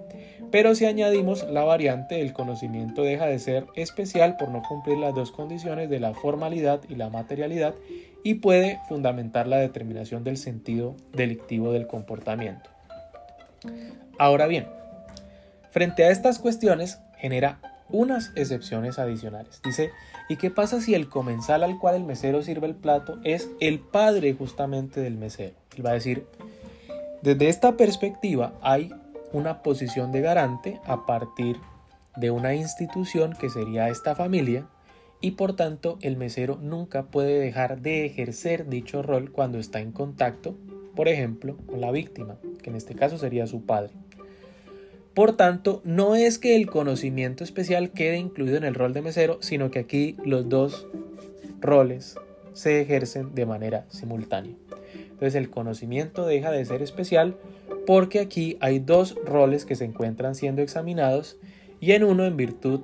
pero 0.51 0.75
si 0.75 0.85
añadimos 0.85 1.43
la 1.49 1.63
variante, 1.63 2.21
el 2.21 2.33
conocimiento 2.33 3.01
deja 3.01 3.25
de 3.25 3.39
ser 3.39 3.67
especial 3.75 4.37
por 4.37 4.49
no 4.49 4.61
cumplir 4.61 4.97
las 4.97 5.15
dos 5.15 5.31
condiciones 5.31 5.89
de 5.89 5.99
la 5.99 6.13
formalidad 6.13 6.81
y 6.89 6.95
la 6.95 7.09
materialidad 7.09 7.75
y 8.23 8.35
puede 8.35 8.79
fundamentar 8.87 9.47
la 9.47 9.57
determinación 9.57 10.23
del 10.23 10.37
sentido 10.37 10.95
delictivo 11.13 11.71
del 11.71 11.87
comportamiento. 11.87 12.69
Ahora 14.17 14.47
bien, 14.47 14.67
frente 15.71 16.03
a 16.03 16.09
estas 16.09 16.39
cuestiones 16.39 16.99
genera 17.17 17.59
unas 17.89 18.31
excepciones 18.35 18.99
adicionales. 18.99 19.61
Dice, 19.63 19.91
¿y 20.29 20.37
qué 20.37 20.49
pasa 20.51 20.81
si 20.81 20.93
el 20.95 21.09
comensal 21.09 21.63
al 21.63 21.77
cual 21.79 21.95
el 21.95 22.03
mesero 22.03 22.41
sirve 22.41 22.67
el 22.67 22.75
plato 22.75 23.19
es 23.23 23.49
el 23.59 23.79
padre 23.79 24.33
justamente 24.33 24.99
del 24.99 25.17
mesero? 25.17 25.55
Él 25.75 25.85
va 25.85 25.91
a 25.91 25.95
decir, 25.95 26.25
desde 27.21 27.49
esta 27.49 27.77
perspectiva 27.77 28.53
hay 28.61 28.93
una 29.33 29.61
posición 29.63 30.11
de 30.11 30.21
garante 30.21 30.79
a 30.85 31.05
partir 31.05 31.57
de 32.15 32.31
una 32.31 32.55
institución 32.55 33.33
que 33.39 33.49
sería 33.49 33.89
esta 33.89 34.15
familia 34.15 34.67
y 35.21 35.31
por 35.31 35.55
tanto 35.55 35.97
el 36.01 36.17
mesero 36.17 36.57
nunca 36.61 37.03
puede 37.03 37.39
dejar 37.39 37.81
de 37.81 38.05
ejercer 38.05 38.69
dicho 38.69 39.01
rol 39.01 39.31
cuando 39.31 39.57
está 39.57 39.79
en 39.79 39.91
contacto, 39.91 40.55
por 40.95 41.07
ejemplo, 41.07 41.57
con 41.65 41.81
la 41.81 41.91
víctima, 41.91 42.37
que 42.61 42.69
en 42.69 42.75
este 42.75 42.95
caso 42.95 43.17
sería 43.17 43.47
su 43.47 43.65
padre. 43.65 43.91
Por 45.15 45.37
tanto, 45.37 45.81
no 45.85 46.15
es 46.15 46.37
que 46.37 46.57
el 46.57 46.67
conocimiento 46.67 47.45
especial 47.45 47.91
quede 47.91 48.17
incluido 48.17 48.57
en 48.57 48.65
el 48.65 48.75
rol 48.75 48.93
de 48.93 49.01
mesero, 49.01 49.37
sino 49.39 49.71
que 49.71 49.79
aquí 49.79 50.17
los 50.25 50.49
dos 50.49 50.87
roles 51.61 52.17
se 52.51 52.81
ejercen 52.81 53.33
de 53.33 53.45
manera 53.45 53.85
simultánea. 53.87 54.55
Entonces 54.93 55.35
el 55.35 55.49
conocimiento 55.49 56.25
deja 56.25 56.51
de 56.51 56.65
ser 56.65 56.81
especial 56.81 57.37
porque 57.87 58.19
aquí 58.19 58.57
hay 58.59 58.79
dos 58.79 59.15
roles 59.25 59.63
que 59.63 59.77
se 59.77 59.85
encuentran 59.85 60.35
siendo 60.35 60.61
examinados 60.61 61.37
y 61.79 61.93
en 61.93 62.03
uno 62.03 62.25
en 62.25 62.35
virtud 62.35 62.81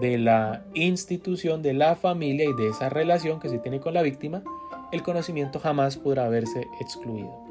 de 0.00 0.16
la 0.16 0.64
institución 0.72 1.60
de 1.60 1.74
la 1.74 1.96
familia 1.96 2.46
y 2.46 2.54
de 2.54 2.68
esa 2.68 2.88
relación 2.88 3.40
que 3.40 3.50
se 3.50 3.58
tiene 3.58 3.80
con 3.80 3.92
la 3.92 4.02
víctima, 4.02 4.42
el 4.90 5.02
conocimiento 5.02 5.58
jamás 5.58 5.98
podrá 5.98 6.30
verse 6.30 6.66
excluido. 6.80 7.44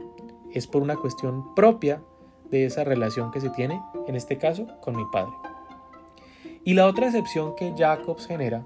Es 0.53 0.65
por 0.65 0.82
una 0.82 0.95
cuestión 0.95 1.53
propia 1.53 2.01
de 2.49 2.65
esa 2.65 2.83
relación 2.83 3.31
que 3.31 3.41
se 3.41 3.49
tiene, 3.49 3.81
en 4.07 4.15
este 4.15 4.38
caso, 4.38 4.67
con 4.81 4.95
mi 4.95 5.05
padre. 5.12 5.33
Y 6.63 6.73
la 6.73 6.86
otra 6.86 7.07
excepción 7.07 7.55
que 7.55 7.73
Jacobs 7.77 8.27
genera 8.27 8.65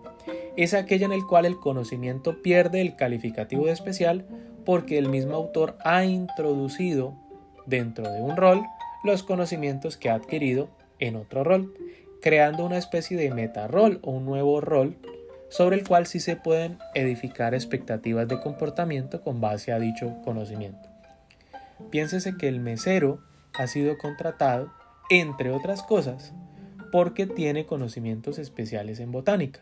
es 0.58 0.74
aquella 0.74 1.06
en 1.06 1.14
el 1.14 1.26
cual 1.26 1.46
el 1.46 1.60
conocimiento 1.60 2.42
pierde 2.42 2.82
el 2.82 2.96
calificativo 2.96 3.66
de 3.66 3.72
especial 3.72 4.26
porque 4.66 4.98
el 4.98 5.08
mismo 5.08 5.36
autor 5.36 5.78
ha 5.84 6.04
introducido 6.06 7.14
dentro 7.66 8.12
de 8.12 8.22
un 8.22 8.38
rol 8.38 8.64
los 9.04 9.24
conocimientos 9.24 9.98
que 9.98 10.10
ha 10.10 10.16
adquirido 10.16 10.70
en 11.00 11.16
otro 11.16 11.44
rol, 11.44 11.74
creando 12.22 12.66
una 12.66 12.78
especie 12.78 13.18
de 13.18 13.32
meta-rol 13.32 14.00
o 14.04 14.12
un 14.12 14.26
nuevo 14.26 14.62
rol 14.62 14.98
sobre 15.50 15.76
el 15.76 15.88
cual 15.88 16.08
sí 16.08 16.20
se 16.20 16.36
pueden 16.36 16.78
edificar 16.96 17.54
expectativas 17.54 18.28
de 18.28 18.40
comportamiento 18.40 19.22
con 19.22 19.42
base 19.42 19.72
a 19.72 19.80
dicho 19.80 20.16
conocimiento. 20.24 20.90
Piénsese 21.90 22.38
que 22.38 22.48
el 22.48 22.60
mesero 22.60 23.20
ha 23.54 23.68
sido 23.68 23.98
contratado, 23.98 24.72
entre 25.10 25.52
otras 25.52 25.84
cosas, 25.84 26.34
porque 26.92 27.26
tiene 27.26 27.66
conocimientos 27.66 28.40
especiales 28.40 29.00
en 29.00 29.12
botánica. 29.12 29.62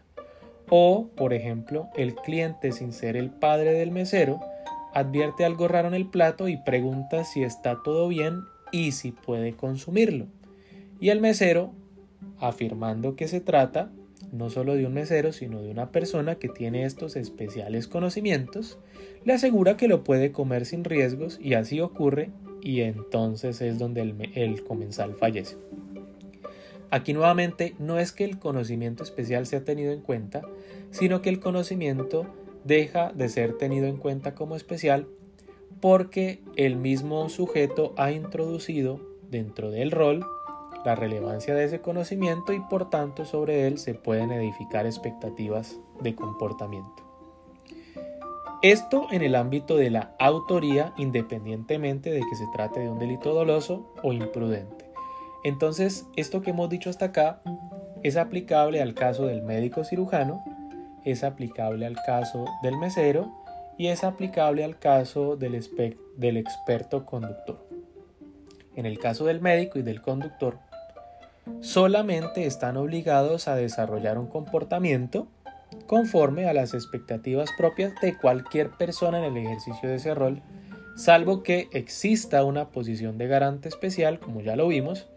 O, 0.69 1.09
por 1.15 1.33
ejemplo, 1.33 1.89
el 1.95 2.15
cliente, 2.15 2.71
sin 2.71 2.93
ser 2.93 3.17
el 3.17 3.29
padre 3.29 3.73
del 3.73 3.91
mesero, 3.91 4.39
advierte 4.93 5.45
algo 5.45 5.67
raro 5.67 5.87
en 5.87 5.93
el 5.93 6.07
plato 6.07 6.47
y 6.47 6.57
pregunta 6.57 7.23
si 7.23 7.43
está 7.43 7.81
todo 7.83 8.07
bien 8.07 8.41
y 8.71 8.91
si 8.91 9.11
puede 9.11 9.53
consumirlo. 9.53 10.27
Y 10.99 11.09
el 11.09 11.21
mesero, 11.21 11.71
afirmando 12.39 13.15
que 13.15 13.27
se 13.27 13.41
trata 13.41 13.89
no 14.31 14.49
solo 14.49 14.75
de 14.75 14.85
un 14.85 14.93
mesero, 14.93 15.31
sino 15.31 15.61
de 15.61 15.71
una 15.71 15.91
persona 15.91 16.35
que 16.35 16.49
tiene 16.49 16.85
estos 16.85 17.15
especiales 17.15 17.87
conocimientos, 17.87 18.77
le 19.25 19.33
asegura 19.33 19.77
que 19.77 19.87
lo 19.87 20.03
puede 20.03 20.31
comer 20.31 20.65
sin 20.65 20.83
riesgos 20.83 21.39
y 21.41 21.53
así 21.53 21.81
ocurre 21.81 22.29
y 22.61 22.81
entonces 22.81 23.61
es 23.61 23.79
donde 23.79 24.01
el, 24.01 24.63
comensal 24.63 25.15
fallece. 25.15 25.57
Aquí 26.91 27.13
nuevamente 27.13 27.75
no 27.77 27.99
es 27.99 28.11
que 28.11 28.23
el 28.23 28.39
conocimiento 28.39 29.03
especial 29.03 29.45
sea 29.45 29.63
tenido 29.63 29.91
en 29.91 30.01
cuenta, 30.01 30.41
sino 30.91 31.21
que 31.21 31.29
el 31.29 31.39
conocimiento 31.39 32.25
deja 32.63 33.11
de 33.13 33.29
ser 33.29 33.57
tenido 33.57 33.87
en 33.87 33.97
cuenta 33.97 34.33
como 34.33 34.55
especial 34.55 35.07
porque 35.81 36.41
el 36.55 36.75
mismo 36.75 37.29
sujeto 37.29 37.93
ha 37.97 38.11
introducido 38.11 38.99
dentro 39.29 39.71
del 39.71 39.91
rol 39.91 40.25
la 40.83 40.95
relevancia 40.95 41.53
de 41.53 41.65
ese 41.65 41.81
conocimiento 41.81 42.53
y 42.53 42.59
por 42.59 42.89
tanto 42.89 43.25
sobre 43.25 43.67
él 43.67 43.77
se 43.77 43.93
pueden 43.93 44.31
edificar 44.31 44.85
expectativas 44.85 45.79
de 46.01 46.15
comportamiento. 46.15 47.08
Esto 48.61 49.07
en 49.11 49.21
el 49.21 49.35
ámbito 49.35 49.77
de 49.77 49.89
la 49.89 50.11
autoría 50.19 50.91
independientemente 50.97 52.11
de 52.11 52.19
que 52.19 52.35
se 52.35 52.45
trate 52.47 52.81
de 52.81 52.89
un 52.89 52.99
delito 52.99 53.33
doloso 53.33 53.93
o 54.03 54.11
imprudente. 54.11 54.91
Entonces, 55.45 56.05
esto 56.17 56.41
que 56.41 56.49
hemos 56.49 56.69
dicho 56.69 56.89
hasta 56.89 57.05
acá 57.05 57.41
es 58.03 58.17
aplicable 58.17 58.81
al 58.81 58.95
caso 58.95 59.27
del 59.27 59.43
médico 59.43 59.85
cirujano, 59.85 60.43
es 61.05 61.23
aplicable 61.23 61.85
al 61.85 61.95
caso 62.05 62.43
del 62.61 62.77
mesero 62.77 63.31
y 63.77 63.87
es 63.87 64.03
aplicable 64.03 64.65
al 64.65 64.77
caso 64.77 65.37
del, 65.37 65.57
del 66.17 66.35
experto 66.35 67.05
conductor. 67.05 67.65
En 68.75 68.85
el 68.85 68.99
caso 68.99 69.23
del 69.23 69.39
médico 69.39 69.79
y 69.79 69.83
del 69.83 70.01
conductor, 70.01 70.57
solamente 71.61 72.45
están 72.45 72.75
obligados 72.75 73.47
a 73.47 73.55
desarrollar 73.55 74.17
un 74.17 74.27
comportamiento 74.27 75.27
conforme 75.87 76.47
a 76.47 76.53
las 76.53 76.73
expectativas 76.73 77.49
propias 77.57 77.93
de 78.01 78.17
cualquier 78.17 78.69
persona 78.71 79.19
en 79.19 79.35
el 79.35 79.45
ejercicio 79.45 79.89
de 79.89 79.95
ese 79.95 80.13
rol, 80.13 80.41
salvo 80.95 81.43
que 81.43 81.67
exista 81.71 82.43
una 82.43 82.69
posición 82.69 83.17
de 83.17 83.27
garante 83.27 83.69
especial, 83.69 84.19
como 84.19 84.41
ya 84.41 84.55
lo 84.55 84.67
vimos, 84.67 85.07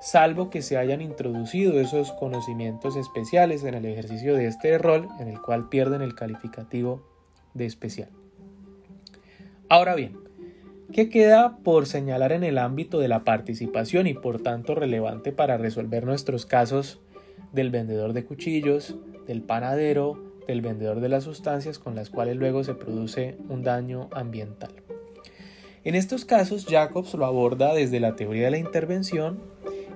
salvo 0.00 0.50
que 0.50 0.62
se 0.62 0.76
hayan 0.76 1.00
introducido 1.00 1.78
esos 1.78 2.12
conocimientos 2.12 2.96
especiales 2.96 3.62
en 3.64 3.74
el 3.74 3.84
ejercicio 3.84 4.34
de 4.34 4.46
este 4.46 4.76
rol, 4.78 5.08
en 5.20 5.28
el 5.28 5.40
cual 5.40 5.68
pierden 5.68 6.02
el 6.02 6.14
calificativo 6.14 7.02
de 7.54 7.66
especial. 7.66 8.08
Ahora 9.68 9.94
bien, 9.94 10.18
¿qué 10.92 11.08
queda 11.08 11.58
por 11.58 11.86
señalar 11.86 12.32
en 12.32 12.42
el 12.42 12.58
ámbito 12.58 12.98
de 12.98 13.08
la 13.08 13.24
participación 13.24 14.06
y 14.06 14.14
por 14.14 14.40
tanto 14.40 14.74
relevante 14.74 15.32
para 15.32 15.56
resolver 15.56 16.04
nuestros 16.04 16.46
casos 16.46 17.00
del 17.52 17.70
vendedor 17.70 18.12
de 18.12 18.24
cuchillos, 18.24 18.96
del 19.26 19.42
panadero, 19.42 20.32
del 20.46 20.60
vendedor 20.60 21.00
de 21.00 21.08
las 21.08 21.24
sustancias 21.24 21.78
con 21.78 21.94
las 21.94 22.10
cuales 22.10 22.36
luego 22.36 22.64
se 22.64 22.74
produce 22.74 23.36
un 23.48 23.62
daño 23.62 24.08
ambiental. 24.12 24.72
En 25.84 25.94
estos 25.94 26.24
casos, 26.24 26.66
Jacobs 26.68 27.14
lo 27.14 27.26
aborda 27.26 27.74
desde 27.74 27.98
la 27.98 28.14
teoría 28.14 28.44
de 28.44 28.52
la 28.52 28.58
intervención 28.58 29.40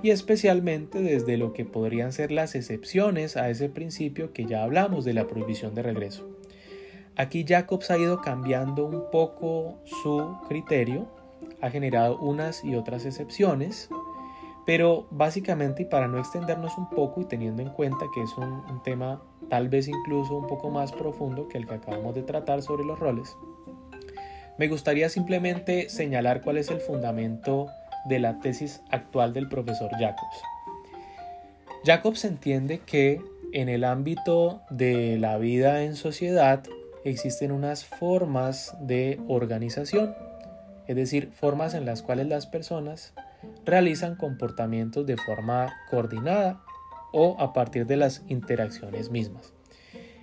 y 0.02 0.10
especialmente 0.10 1.00
desde 1.00 1.36
lo 1.36 1.52
que 1.52 1.64
podrían 1.64 2.12
ser 2.12 2.32
las 2.32 2.54
excepciones 2.54 3.36
a 3.36 3.50
ese 3.50 3.68
principio 3.68 4.32
que 4.32 4.46
ya 4.46 4.62
hablamos 4.62 5.04
de 5.04 5.14
la 5.14 5.26
prohibición 5.26 5.74
de 5.74 5.82
regreso. 5.82 6.28
Aquí 7.16 7.44
Jacobs 7.48 7.90
ha 7.90 7.98
ido 7.98 8.20
cambiando 8.20 8.84
un 8.84 9.10
poco 9.10 9.78
su 9.84 10.36
criterio, 10.48 11.08
ha 11.62 11.70
generado 11.70 12.18
unas 12.18 12.62
y 12.62 12.74
otras 12.74 13.06
excepciones, 13.06 13.88
pero 14.66 15.06
básicamente, 15.12 15.82
y 15.82 15.86
para 15.86 16.08
no 16.08 16.18
extendernos 16.18 16.76
un 16.76 16.90
poco 16.90 17.20
y 17.20 17.24
teniendo 17.24 17.62
en 17.62 17.70
cuenta 17.70 18.06
que 18.12 18.22
es 18.22 18.36
un, 18.36 18.82
tema 18.82 19.22
tal 19.48 19.68
vez 19.68 19.86
incluso 19.86 20.36
un 20.36 20.48
poco 20.48 20.70
más 20.70 20.92
profundo 20.92 21.48
que 21.48 21.56
el 21.56 21.66
que 21.66 21.74
acabamos 21.74 22.14
de 22.16 22.22
tratar 22.22 22.62
sobre 22.62 22.84
los 22.84 22.98
roles, 22.98 23.36
me 24.58 24.66
gustaría 24.68 25.08
simplemente 25.08 25.88
señalar 25.88 26.42
cuál 26.42 26.58
es 26.58 26.70
el 26.70 26.80
fundamento 26.80 27.68
de 28.08 28.18
la 28.18 28.40
tesis 28.40 28.82
actual 28.90 29.32
del 29.32 29.48
profesor 29.48 29.90
Jacobs. 29.92 30.42
Jacobs 31.84 32.24
entiende 32.24 32.80
que 32.80 33.20
en 33.52 33.68
el 33.68 33.84
ámbito 33.84 34.62
de 34.70 35.18
la 35.18 35.38
vida 35.38 35.84
en 35.84 35.94
sociedad 35.94 36.64
existen 37.04 37.52
unas 37.52 37.84
formas 37.84 38.74
de 38.80 39.20
organización, 39.28 40.14
es 40.88 40.96
decir, 40.96 41.30
formas 41.32 41.74
en 41.74 41.84
las 41.84 42.02
cuales 42.02 42.26
las 42.26 42.46
personas 42.46 43.12
realizan 43.64 44.16
comportamientos 44.16 45.06
de 45.06 45.16
forma 45.16 45.72
coordinada 45.90 46.62
o 47.12 47.36
a 47.40 47.52
partir 47.52 47.86
de 47.86 47.96
las 47.96 48.22
interacciones 48.28 49.10
mismas. 49.10 49.52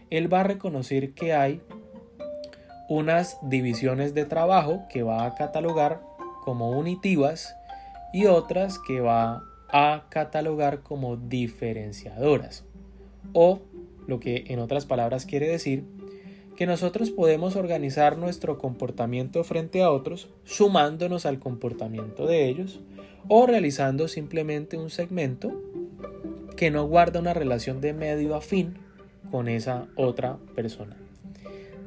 Él 0.10 0.32
va 0.32 0.42
a 0.42 0.44
reconocer 0.44 1.14
que 1.14 1.34
hay 1.34 1.62
unas 2.90 3.38
divisiones 3.42 4.14
de 4.14 4.26
trabajo 4.26 4.84
que 4.90 5.04
va 5.04 5.26
a 5.26 5.36
catalogar 5.36 6.02
como 6.44 6.72
unitivas 6.72 7.56
y 8.14 8.26
otras 8.28 8.78
que 8.80 9.00
va 9.00 9.44
a 9.70 10.06
catalogar 10.10 10.84
como 10.84 11.18
diferenciadoras. 11.18 12.64
O 13.34 13.62
lo 14.06 14.20
que 14.20 14.46
en 14.48 14.60
otras 14.60 14.86
palabras 14.86 15.26
quiere 15.26 15.48
decir 15.48 15.86
que 16.56 16.68
nosotros 16.68 17.10
podemos 17.10 17.56
organizar 17.56 18.18
nuestro 18.18 18.60
comportamiento 18.60 19.44
frente 19.44 19.82
a 19.82 19.90
otros 19.90 20.30
sumándonos 20.44 21.26
al 21.26 21.40
comportamiento 21.40 22.28
de 22.28 22.48
ellos 22.48 22.80
o 23.28 23.46
realizando 23.46 24.08
simplemente 24.08 24.78
un 24.78 24.90
segmento 24.90 25.52
que 26.56 26.72
no 26.72 26.88
guarda 26.88 27.20
una 27.20 27.34
relación 27.34 27.82
de 27.82 27.94
medio 27.94 28.36
a 28.36 28.42
fin 28.42 28.76
con 29.32 29.48
esa 29.48 29.88
otra 29.96 30.38
persona. 30.56 30.96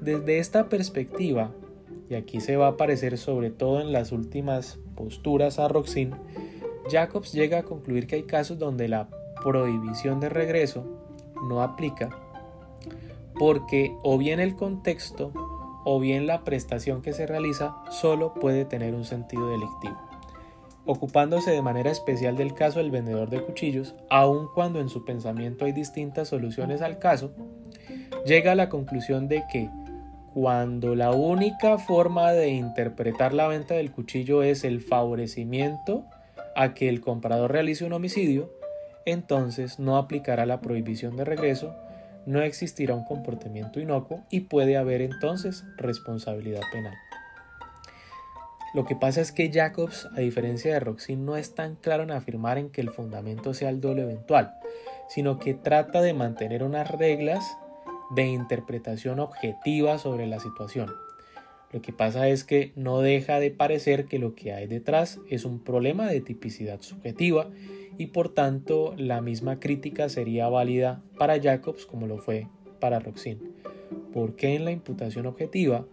Desde 0.00 0.38
esta 0.38 0.68
perspectiva, 0.68 1.52
y 2.10 2.14
aquí 2.14 2.40
se 2.40 2.56
va 2.56 2.66
a 2.66 2.70
aparecer 2.70 3.18
sobre 3.18 3.50
todo 3.50 3.80
en 3.80 3.92
las 3.92 4.12
últimas 4.12 4.78
posturas 4.94 5.58
a 5.58 5.68
Roxin, 5.68 6.12
Jacobs 6.90 7.32
llega 7.32 7.58
a 7.58 7.62
concluir 7.64 8.06
que 8.06 8.16
hay 8.16 8.22
casos 8.24 8.58
donde 8.58 8.88
la 8.88 9.08
prohibición 9.42 10.20
de 10.20 10.28
regreso 10.28 10.84
no 11.48 11.62
aplica 11.62 12.10
porque 13.38 13.94
o 14.02 14.18
bien 14.18 14.40
el 14.40 14.56
contexto 14.56 15.32
o 15.84 16.00
bien 16.00 16.26
la 16.26 16.42
prestación 16.42 17.02
que 17.02 17.12
se 17.12 17.26
realiza 17.26 17.76
solo 17.90 18.34
puede 18.34 18.64
tener 18.64 18.94
un 18.94 19.04
sentido 19.04 19.48
delictivo. 19.48 19.96
Ocupándose 20.86 21.50
de 21.50 21.62
manera 21.62 21.90
especial 21.90 22.36
del 22.36 22.54
caso 22.54 22.78
del 22.78 22.90
vendedor 22.90 23.28
de 23.28 23.42
cuchillos, 23.42 23.94
aun 24.08 24.48
cuando 24.54 24.80
en 24.80 24.88
su 24.88 25.04
pensamiento 25.04 25.64
hay 25.64 25.72
distintas 25.72 26.28
soluciones 26.28 26.80
al 26.80 26.98
caso, 26.98 27.32
llega 28.24 28.52
a 28.52 28.56
la 28.56 28.68
conclusión 28.68 29.28
de 29.28 29.42
que 29.52 29.68
cuando 30.32 30.94
la 30.94 31.12
única 31.12 31.78
forma 31.78 32.32
de 32.32 32.50
interpretar 32.50 33.32
la 33.32 33.48
venta 33.48 33.74
del 33.74 33.90
cuchillo 33.90 34.42
es 34.42 34.64
el 34.64 34.80
favorecimiento 34.80 36.04
a 36.54 36.74
que 36.74 36.88
el 36.88 37.00
comprador 37.00 37.52
realice 37.52 37.84
un 37.84 37.92
homicidio, 37.92 38.52
entonces 39.06 39.78
no 39.78 39.96
aplicará 39.96 40.46
la 40.46 40.60
prohibición 40.60 41.16
de 41.16 41.24
regreso, 41.24 41.74
no 42.26 42.42
existirá 42.42 42.94
un 42.94 43.04
comportamiento 43.04 43.80
inocuo 43.80 44.24
y 44.30 44.40
puede 44.40 44.76
haber 44.76 45.00
entonces 45.00 45.64
responsabilidad 45.78 46.62
penal. 46.72 46.94
Lo 48.74 48.84
que 48.84 48.96
pasa 48.96 49.20
es 49.20 49.32
que 49.32 49.50
Jacobs, 49.50 50.08
a 50.16 50.20
diferencia 50.20 50.72
de 50.72 50.80
Roxy, 50.80 51.16
no 51.16 51.36
es 51.36 51.54
tan 51.54 51.76
claro 51.76 52.02
en 52.02 52.10
afirmar 52.10 52.58
en 52.58 52.70
que 52.70 52.80
el 52.80 52.90
fundamento 52.90 53.54
sea 53.54 53.70
el 53.70 53.80
doble 53.80 54.02
eventual, 54.02 54.54
sino 55.08 55.38
que 55.38 55.54
trata 55.54 56.02
de 56.02 56.14
mantener 56.14 56.62
unas 56.62 56.90
reglas 56.90 57.56
de 58.10 58.26
interpretación 58.26 59.18
objetiva 59.20 59.98
sobre 59.98 60.26
la 60.26 60.40
situación. 60.40 60.92
Lo 61.72 61.82
que 61.82 61.92
pasa 61.92 62.28
es 62.28 62.44
que 62.44 62.72
no 62.76 63.00
deja 63.00 63.40
de 63.40 63.50
parecer 63.50 64.06
que 64.06 64.18
lo 64.18 64.34
que 64.34 64.52
hay 64.52 64.66
detrás 64.66 65.18
es 65.28 65.44
un 65.44 65.62
problema 65.62 66.06
de 66.06 66.20
tipicidad 66.20 66.80
subjetiva 66.80 67.48
y 67.98 68.06
por 68.08 68.28
tanto 68.28 68.94
la 68.96 69.20
misma 69.20 69.58
crítica 69.58 70.08
sería 70.08 70.48
válida 70.48 71.02
para 71.18 71.40
Jacobs 71.40 71.86
como 71.86 72.06
lo 72.06 72.18
fue 72.18 72.46
para 72.78 73.00
Roxin. 73.00 73.40
Porque 74.12 74.54
en 74.54 74.64
la 74.64 74.70
imputación 74.70 75.26
objetiva 75.26 75.86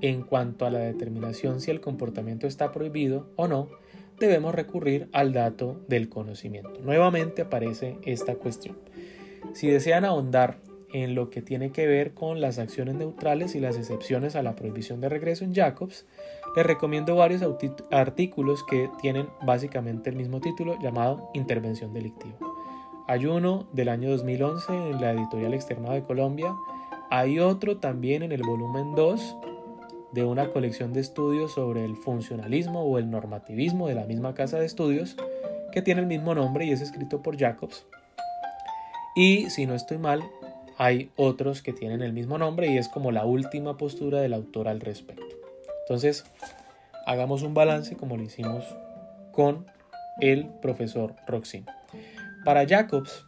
en 0.00 0.22
cuanto 0.22 0.66
a 0.66 0.70
la 0.70 0.78
determinación 0.78 1.60
si 1.60 1.70
el 1.70 1.80
comportamiento 1.80 2.46
está 2.46 2.72
prohibido 2.72 3.28
o 3.36 3.48
no, 3.48 3.68
debemos 4.18 4.54
recurrir 4.54 5.08
al 5.12 5.32
dato 5.32 5.80
del 5.88 6.08
conocimiento. 6.08 6.80
Nuevamente 6.82 7.42
aparece 7.42 7.98
esta 8.04 8.34
cuestión. 8.34 8.76
Si 9.54 9.68
desean 9.68 10.04
ahondar 10.04 10.58
en 10.92 11.14
lo 11.14 11.30
que 11.30 11.42
tiene 11.42 11.70
que 11.70 11.86
ver 11.86 12.14
con 12.14 12.40
las 12.40 12.58
acciones 12.58 12.94
neutrales 12.94 13.54
y 13.54 13.60
las 13.60 13.76
excepciones 13.76 14.36
a 14.36 14.42
la 14.42 14.56
prohibición 14.56 15.00
de 15.00 15.08
regreso 15.08 15.44
en 15.44 15.54
Jacobs, 15.54 16.06
les 16.56 16.66
recomiendo 16.66 17.14
varios 17.14 17.42
artículos 17.90 18.64
que 18.64 18.88
tienen 19.00 19.28
básicamente 19.42 20.10
el 20.10 20.16
mismo 20.16 20.40
título 20.40 20.78
llamado 20.80 21.30
Intervención 21.34 21.92
delictiva. 21.92 22.36
Hay 23.06 23.26
uno 23.26 23.68
del 23.72 23.88
año 23.88 24.10
2011 24.10 24.72
en 24.72 25.00
la 25.00 25.12
editorial 25.12 25.54
externa 25.54 25.92
de 25.92 26.02
Colombia, 26.02 26.54
hay 27.10 27.38
otro 27.38 27.78
también 27.78 28.22
en 28.22 28.32
el 28.32 28.42
volumen 28.42 28.94
2 28.94 29.36
de 30.12 30.24
una 30.24 30.50
colección 30.50 30.92
de 30.92 31.00
estudios 31.00 31.52
sobre 31.52 31.84
el 31.84 31.96
funcionalismo 31.96 32.82
o 32.82 32.98
el 32.98 33.10
normativismo 33.10 33.88
de 33.88 33.94
la 33.94 34.06
misma 34.06 34.34
casa 34.34 34.58
de 34.58 34.66
estudios 34.66 35.16
que 35.72 35.82
tiene 35.82 36.00
el 36.00 36.06
mismo 36.06 36.34
nombre 36.34 36.64
y 36.64 36.72
es 36.72 36.80
escrito 36.80 37.22
por 37.22 37.38
Jacobs. 37.38 37.86
Y 39.14 39.50
si 39.50 39.66
no 39.66 39.74
estoy 39.74 39.98
mal, 39.98 40.22
hay 40.78 41.10
otros 41.16 41.60
que 41.62 41.72
tienen 41.72 42.02
el 42.02 42.12
mismo 42.12 42.38
nombre 42.38 42.68
y 42.68 42.78
es 42.78 42.88
como 42.88 43.10
la 43.10 43.24
última 43.24 43.76
postura 43.76 44.20
del 44.20 44.32
autor 44.32 44.68
al 44.68 44.80
respecto. 44.80 45.36
Entonces, 45.82 46.24
hagamos 47.06 47.42
un 47.42 47.54
balance 47.54 47.96
como 47.96 48.16
lo 48.16 48.22
hicimos 48.22 48.64
con 49.32 49.66
el 50.20 50.46
profesor 50.62 51.16
Roxin. 51.26 51.66
Para 52.44 52.66
Jacobs, 52.66 53.24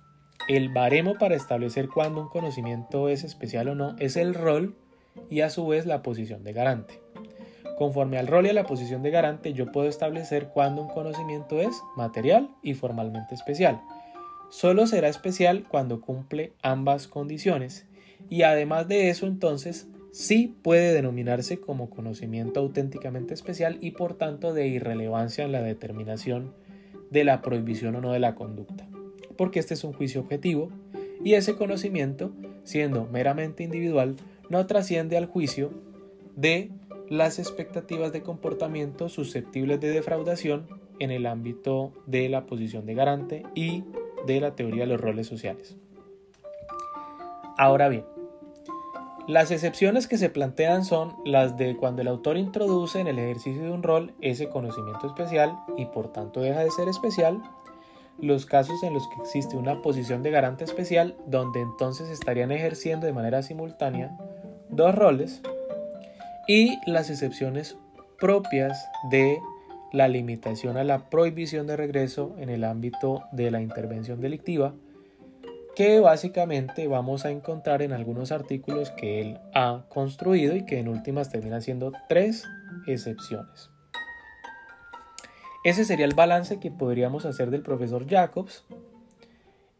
el 0.48 0.68
baremo 0.68 1.14
para 1.18 1.34
establecer 1.34 1.88
cuándo 1.88 2.22
un 2.22 2.28
conocimiento 2.28 3.08
es 3.08 3.24
especial 3.24 3.68
o 3.68 3.74
no 3.74 3.96
es 3.98 4.16
el 4.16 4.34
rol 4.34 4.76
y 5.28 5.40
a 5.40 5.50
su 5.50 5.66
vez 5.66 5.86
la 5.86 6.02
posición 6.02 6.44
de 6.44 6.52
garante. 6.52 7.00
Conforme 7.78 8.18
al 8.18 8.26
rol 8.26 8.46
y 8.46 8.50
a 8.50 8.52
la 8.52 8.64
posición 8.64 9.02
de 9.02 9.10
garante, 9.10 9.52
yo 9.52 9.72
puedo 9.72 9.88
establecer 9.88 10.48
cuándo 10.48 10.82
un 10.82 10.88
conocimiento 10.88 11.60
es 11.60 11.80
material 11.96 12.50
y 12.62 12.74
formalmente 12.74 13.34
especial. 13.34 13.80
Solo 14.50 14.86
será 14.86 15.08
especial 15.08 15.64
cuando 15.68 16.00
cumple 16.00 16.52
ambas 16.62 17.08
condiciones 17.08 17.86
y 18.28 18.42
además 18.42 18.88
de 18.88 19.08
eso 19.08 19.26
entonces 19.26 19.88
sí 20.12 20.56
puede 20.62 20.92
denominarse 20.92 21.60
como 21.60 21.88
conocimiento 21.88 22.60
auténticamente 22.60 23.32
especial 23.32 23.78
y 23.80 23.92
por 23.92 24.14
tanto 24.14 24.52
de 24.52 24.66
irrelevancia 24.66 25.44
en 25.44 25.52
la 25.52 25.62
determinación 25.62 26.52
de 27.10 27.24
la 27.24 27.42
prohibición 27.42 27.96
o 27.96 28.00
no 28.00 28.12
de 28.12 28.18
la 28.18 28.34
conducta, 28.34 28.88
porque 29.36 29.58
este 29.58 29.74
es 29.74 29.84
un 29.84 29.92
juicio 29.92 30.20
objetivo 30.20 30.70
y 31.24 31.34
ese 31.34 31.54
conocimiento, 31.54 32.32
siendo 32.64 33.06
meramente 33.06 33.62
individual, 33.62 34.16
no 34.50 34.66
trasciende 34.66 35.16
al 35.16 35.24
juicio 35.24 35.70
de 36.36 36.70
las 37.08 37.38
expectativas 37.38 38.12
de 38.12 38.22
comportamiento 38.22 39.08
susceptibles 39.08 39.80
de 39.80 39.90
defraudación 39.90 40.66
en 40.98 41.10
el 41.10 41.26
ámbito 41.26 41.92
de 42.06 42.28
la 42.28 42.44
posición 42.44 42.84
de 42.84 42.94
garante 42.94 43.42
y 43.54 43.84
de 44.26 44.40
la 44.40 44.54
teoría 44.54 44.82
de 44.82 44.92
los 44.92 45.00
roles 45.00 45.26
sociales. 45.26 45.76
Ahora 47.56 47.88
bien, 47.88 48.04
las 49.26 49.50
excepciones 49.50 50.06
que 50.06 50.18
se 50.18 50.30
plantean 50.30 50.84
son 50.84 51.14
las 51.24 51.56
de 51.56 51.76
cuando 51.76 52.02
el 52.02 52.08
autor 52.08 52.36
introduce 52.36 53.00
en 53.00 53.06
el 53.06 53.18
ejercicio 53.18 53.62
de 53.62 53.70
un 53.70 53.82
rol 53.82 54.14
ese 54.20 54.48
conocimiento 54.48 55.06
especial 55.06 55.56
y 55.76 55.86
por 55.86 56.12
tanto 56.12 56.40
deja 56.40 56.60
de 56.60 56.70
ser 56.70 56.88
especial, 56.88 57.42
los 58.18 58.44
casos 58.46 58.82
en 58.82 58.92
los 58.92 59.06
que 59.08 59.22
existe 59.22 59.56
una 59.56 59.82
posición 59.82 60.22
de 60.22 60.30
garante 60.30 60.64
especial 60.64 61.16
donde 61.26 61.60
entonces 61.60 62.08
estarían 62.10 62.52
ejerciendo 62.52 63.06
de 63.06 63.12
manera 63.12 63.42
simultánea 63.42 64.16
dos 64.70 64.94
roles 64.94 65.42
y 66.46 66.78
las 66.86 67.10
excepciones 67.10 67.76
propias 68.18 68.88
de 69.10 69.38
la 69.92 70.08
limitación 70.08 70.76
a 70.76 70.84
la 70.84 71.10
prohibición 71.10 71.66
de 71.66 71.76
regreso 71.76 72.34
en 72.38 72.48
el 72.48 72.64
ámbito 72.64 73.24
de 73.32 73.50
la 73.50 73.60
intervención 73.60 74.20
delictiva, 74.20 74.74
que 75.74 76.00
básicamente 76.00 76.86
vamos 76.88 77.24
a 77.24 77.30
encontrar 77.30 77.82
en 77.82 77.92
algunos 77.92 78.32
artículos 78.32 78.90
que 78.90 79.20
él 79.20 79.38
ha 79.54 79.84
construido 79.88 80.56
y 80.56 80.64
que 80.64 80.78
en 80.78 80.88
últimas 80.88 81.30
terminan 81.30 81.62
siendo 81.62 81.92
tres 82.08 82.44
excepciones. 82.86 83.70
Ese 85.64 85.84
sería 85.84 86.06
el 86.06 86.14
balance 86.14 86.58
que 86.58 86.70
podríamos 86.70 87.26
hacer 87.26 87.50
del 87.50 87.62
profesor 87.62 88.08
Jacobs 88.08 88.64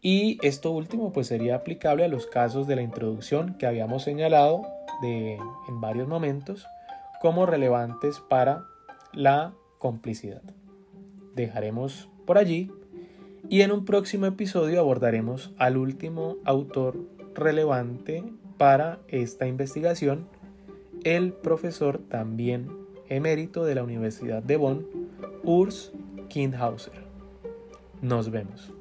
y 0.03 0.39
esto 0.43 0.71
último 0.71 1.13
pues 1.13 1.27
sería 1.27 1.57
aplicable 1.57 2.05
a 2.05 2.09
los 2.09 2.27
casos 2.27 2.67
de 2.67 2.77
la 2.77 2.83
introducción 2.83 3.55
que 3.59 3.67
habíamos 3.67 4.03
señalado 4.03 4.63
en 5.03 5.81
varios 5.81 6.09
momentos 6.09 6.67
como 7.21 7.47
relevantes 7.47 8.21
para 8.21 8.65
la 9.13 9.55
complicidad. 9.79 10.43
Dejaremos 11.35 12.09
por 12.27 12.39
allí 12.39 12.71
y 13.49 13.63
en 13.63 13.73
un 13.73 13.85
próximo 13.85 14.27
episodio 14.27 14.81
abordaremos 14.81 15.53
al 15.59 15.77
último 15.77 16.37
autor 16.45 16.99
relevante 17.35 18.25
para 18.59 19.01
esta 19.09 19.47
investigación, 19.47 20.27
el 21.05 21.33
profesor 21.33 21.99
también 21.99 22.69
emérito 23.09 23.65
de 23.65 23.75
la 23.75 23.83
Universidad 23.83 24.43
de 24.43 24.57
Bonn, 24.57 24.87
Urs 25.43 25.93
Kindhauser. 26.29 27.05
Nos 28.03 28.31
vemos. 28.31 28.73